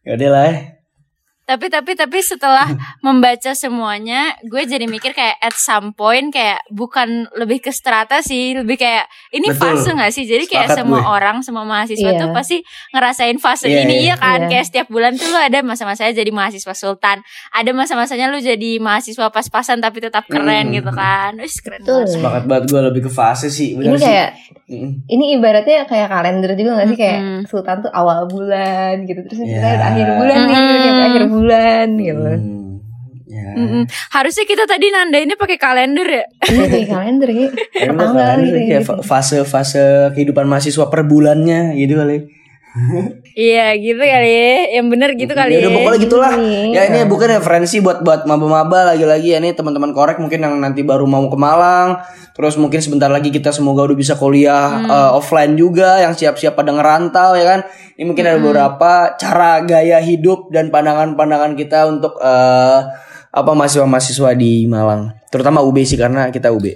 ya 0.00 0.16
udah 0.16 0.28
lah 0.32 0.42
ya. 0.48 0.56
Tapi 1.44 1.68
tapi 1.68 1.92
tapi 1.92 2.18
setelah 2.18 2.64
membaca 3.06 3.52
semuanya 3.52 4.20
gue 4.42 4.62
jadi 4.62 4.84
mikir 4.84 5.12
kayak 5.12 5.36
at 5.38 5.52
some 5.54 5.92
point 5.92 6.28
kayak 6.28 6.64
bukan 6.68 7.28
lebih 7.34 7.60
ke 7.60 7.68
strata 7.68 8.18
sih 8.18 8.54
lebih 8.54 8.76
kayak 8.76 9.04
ini 9.30 9.48
Betul. 9.48 9.76
fase 9.76 9.90
nggak 9.90 10.08
sih 10.10 10.24
jadi 10.24 10.40
kayak 10.42 10.68
Sepakat 10.68 10.78
semua 10.80 10.98
gue. 10.98 11.10
orang 11.10 11.36
semua 11.40 11.64
mahasiswa 11.64 12.02
Iya. 12.06 12.18
tuh 12.18 12.28
pasti 12.30 12.56
ngerasain 12.90 13.36
fase 13.36 13.66
Iya, 13.66 13.82
ini 13.82 13.94
iya. 13.98 14.02
iya 14.02 14.14
kan 14.16 14.38
Iya. 14.38 14.48
kayak 14.50 14.64
setiap 14.66 14.86
bulan 14.88 15.12
tuh 15.14 15.26
lu 15.26 15.38
ada 15.38 15.58
masa-masanya 15.60 16.12
jadi 16.12 16.30
mahasiswa 16.30 16.74
sultan 16.74 17.20
ada 17.50 17.70
masa-masanya 17.70 18.26
lu 18.26 18.38
jadi 18.38 18.70
mahasiswa 18.78 19.28
pas-pasan 19.28 19.78
tapi 19.78 20.00
tetap 20.00 20.24
keren 20.24 20.44
Hmm. 20.64 20.74
gitu 20.74 20.90
kan 20.90 21.36
Wih, 21.36 21.52
keren 21.58 21.80
Betul. 21.80 21.94
banget 22.00 22.12
Sepakat 22.14 22.42
banget 22.46 22.64
gue 22.66 22.80
lebih 22.82 23.02
ke 23.02 23.10
fase 23.10 23.48
sih. 23.48 23.74
Ini 23.74 23.84
Bener 23.84 23.98
sih. 23.98 24.06
kayak 24.06 24.30
Mm. 24.64 25.04
ini 25.06 25.36
ibaratnya 25.36 25.84
kayak 25.84 26.08
kalender 26.08 26.56
juga 26.56 26.80
gak 26.80 26.88
sih 26.88 26.96
kayak 26.96 27.20
Mm-mm. 27.20 27.40
Sultan 27.44 27.76
tuh 27.78 27.92
awal 27.92 28.24
bulan 28.24 29.04
gitu 29.04 29.20
terus 29.22 29.36
kita 29.36 29.60
udah 29.60 29.76
akhir 29.84 30.08
bulan 30.14 30.36
nih 30.40 30.56
udah 30.56 30.78
nyampe 30.80 31.02
akhir 31.04 31.22
bulan 31.22 31.33
gitu. 31.96 32.22
Hmm. 32.22 32.62
Ya. 33.24 33.50
Harusnya 34.12 34.44
kita 34.46 34.62
tadi 34.62 34.92
nandainnya 34.92 35.34
pakai 35.34 35.58
kalender 35.58 36.06
ya 36.06 36.24
Ini 36.44 36.64
kayak 36.70 36.86
kalender. 36.86 37.28
Ya, 37.28 37.48
Tanggal 37.82 37.96
bakalan 38.14 38.38
gitu, 38.44 38.58
kayak 38.60 38.82
gitu. 38.84 38.86
fa- 38.86 39.02
fase-fase 39.02 39.84
kehidupan 40.14 40.46
mahasiswa 40.46 40.86
per 40.86 41.02
bulannya 41.02 41.74
gitu 41.74 41.98
kali. 41.98 42.16
iya 43.34 43.74
gitu 43.74 43.98
kali 43.98 44.30
ya 44.30 44.78
yang 44.78 44.86
bener 44.90 45.18
gitu 45.18 45.34
kali 45.34 45.58
Ya 45.58 45.66
udah 45.66 45.70
ya 45.70 45.76
pokoknya 45.76 45.98
gitulah. 46.06 46.32
Iya. 46.38 46.70
Ya 46.70 46.82
ini 46.90 46.98
bukan 47.10 47.28
referensi 47.38 47.82
buat 47.82 48.02
buat 48.06 48.26
maba-maba 48.26 48.94
lagi-lagi 48.94 49.34
ya 49.34 49.38
ini 49.42 49.54
teman-teman 49.54 49.90
korek 49.90 50.22
mungkin 50.22 50.42
yang 50.42 50.54
nanti 50.58 50.86
baru 50.86 51.04
mau 51.06 51.26
ke 51.26 51.36
Malang. 51.38 51.98
Terus 52.34 52.58
mungkin 52.58 52.82
sebentar 52.82 53.06
lagi 53.10 53.30
kita 53.30 53.54
semoga 53.54 53.86
udah 53.86 53.98
bisa 53.98 54.14
kuliah 54.18 54.82
eh, 54.86 55.10
offline 55.14 55.54
juga 55.54 56.02
yang 56.02 56.14
siap-siap 56.14 56.54
pada 56.54 56.74
ngerantau 56.74 57.34
ya 57.34 57.44
kan. 57.46 57.60
Ini 57.94 58.04
mungkin 58.06 58.24
ada 58.26 58.38
beberapa 58.38 59.14
cara 59.14 59.62
gaya 59.62 59.98
hidup 60.02 60.50
dan 60.50 60.70
pandangan-pandangan 60.74 61.54
kita 61.54 61.86
untuk 61.90 62.18
eh, 62.22 62.80
apa 63.34 63.50
mahasiswa-mahasiswa 63.50 64.30
di 64.38 64.70
Malang. 64.70 65.10
Terutama 65.30 65.62
UB 65.62 65.82
sih 65.82 65.98
karena 65.98 66.30
kita 66.30 66.54
UB. 66.54 66.70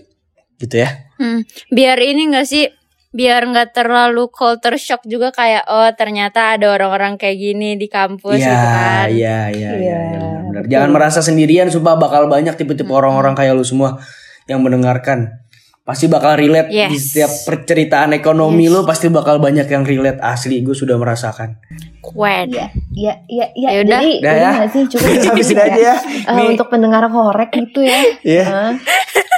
Gitu 0.59 0.75
ya. 0.75 0.91
Hmm, 1.19 1.43
biar 1.71 1.99
ini 1.99 2.31
gak 2.31 2.47
sih 2.47 2.78
biar 3.09 3.41
nggak 3.43 3.73
terlalu 3.73 4.29
culture 4.29 4.77
shock 4.77 5.01
juga 5.03 5.31
kayak 5.31 5.65
oh 5.65 5.89
ternyata 5.93 6.55
ada 6.55 6.69
orang-orang 6.69 7.17
kayak 7.17 7.37
gini 7.37 7.75
di 7.75 7.89
kampus 7.89 8.37
gitu 8.39 8.53
kan. 8.69 9.09
Iya, 9.09 9.09
iya, 9.09 9.39
iya, 9.49 9.71
Iya, 9.71 9.71
iya, 9.73 9.99
benar-benar. 10.13 10.53
betul. 10.61 10.71
Jangan 10.71 10.91
merasa 10.93 11.21
sendirian, 11.21 11.67
sumpah 11.67 11.97
bakal 11.97 12.27
banyak 12.27 12.53
tipe-tipe 12.55 12.89
orang-orang 12.89 13.33
kayak 13.33 13.53
lu 13.53 13.63
semua 13.63 13.97
yang 14.45 14.61
mendengarkan. 14.61 15.41
Pasti 15.83 16.05
bakal 16.05 16.37
relate 16.37 16.69
di 16.69 16.77
Yes. 16.77 17.01
setiap 17.03 17.33
perceritaan 17.49 18.13
ekonomi 18.13 18.69
lu 18.69 18.85
pasti 18.85 19.09
bakal 19.09 19.41
banyak 19.41 19.65
yang 19.65 19.83
relate 19.83 20.21
asli. 20.21 20.61
Gue 20.61 20.77
sudah 20.77 21.01
merasakan. 21.01 21.57
Kuen. 21.99 22.53
Iya, 22.53 22.69
iya, 22.93 23.15
iya, 23.25 23.47
iya. 23.57 23.69
Ya 23.73 23.81
udah. 23.83 23.99
Jadi, 23.99 24.13
Udah 24.21 24.35
ini 24.35 24.45
ya. 24.45 24.53
sih 24.69 24.83
cukup 24.85 25.09
Sampai 25.17 25.41
sini 25.43 25.57
kayak, 25.57 25.73
aja 25.73 25.81
ya. 25.81 25.95
eh, 26.29 26.35
Nih. 26.37 26.47
untuk 26.53 26.69
pendengar 26.69 27.09
korek 27.09 27.51
gitu 27.51 27.81
ya. 27.81 27.99
Iya. 28.21 28.45
Hah? 28.45 28.73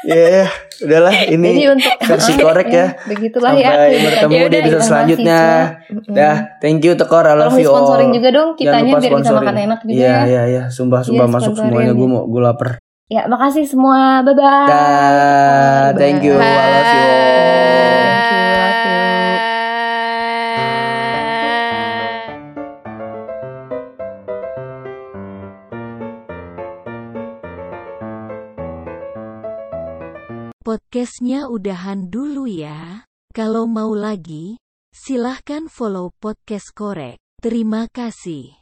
Iya, 0.01 0.49
udahlah 0.81 1.13
ini 1.27 1.51
Jadi 1.53 1.65
untuk 1.69 1.93
versi 2.01 2.33
korek 2.35 2.69
ya. 2.69 2.87
Begitulah 3.11 3.53
ya. 3.53 3.69
Sampai 3.69 3.85
kehidupan 3.87 4.07
bertemu 4.07 4.33
Ya 4.33 4.41
di 4.43 4.57
episode 4.57 4.73
kita 4.73 4.87
selanjutnya. 4.87 5.41
mahasiswa. 5.43 6.15
Dah, 6.15 6.37
thank 6.59 6.81
you 6.81 6.93
Tekor, 6.95 7.21
I 7.23 7.35
love 7.35 7.51
Tolong 7.51 7.59
you 7.59 7.69
all. 7.69 7.77
sponsoring 7.77 8.11
juga 8.11 8.29
dong 8.31 8.49
kitanya 8.55 8.93
biar 8.93 9.13
sponsoring. 9.13 9.45
makan 9.45 9.57
enak 9.61 9.79
juga 9.83 9.93
Iya, 9.95 10.09
ya. 10.09 10.21
iya, 10.25 10.43
iya. 10.47 10.63
Sumpah, 10.69 11.01
sumpah 11.01 11.27
Iya, 11.27 11.35
masuk 11.35 11.53
semuanya. 11.55 11.87
ya. 11.87 11.93
Gue 11.93 12.09
mau, 12.09 12.23
gue 12.25 12.41
lapar. 12.41 12.71
Ya, 13.07 13.23
makasih 13.27 13.67
semua. 13.67 14.23
Bye 14.23 14.33
bye. 14.33 14.67
Dah, 14.67 15.87
thank 15.95 16.23
you. 16.23 16.33
I 16.33 16.49
love 16.71 16.89
you 16.89 17.03
all. 17.03 18.10
Podcastnya 30.91 31.47
udahan 31.47 32.11
dulu 32.11 32.51
ya. 32.51 33.07
Kalau 33.31 33.71
mau 33.71 33.95
lagi, 33.95 34.59
silahkan 34.91 35.71
follow 35.71 36.11
podcast 36.19 36.75
korek. 36.75 37.15
Terima 37.39 37.87
kasih. 37.87 38.59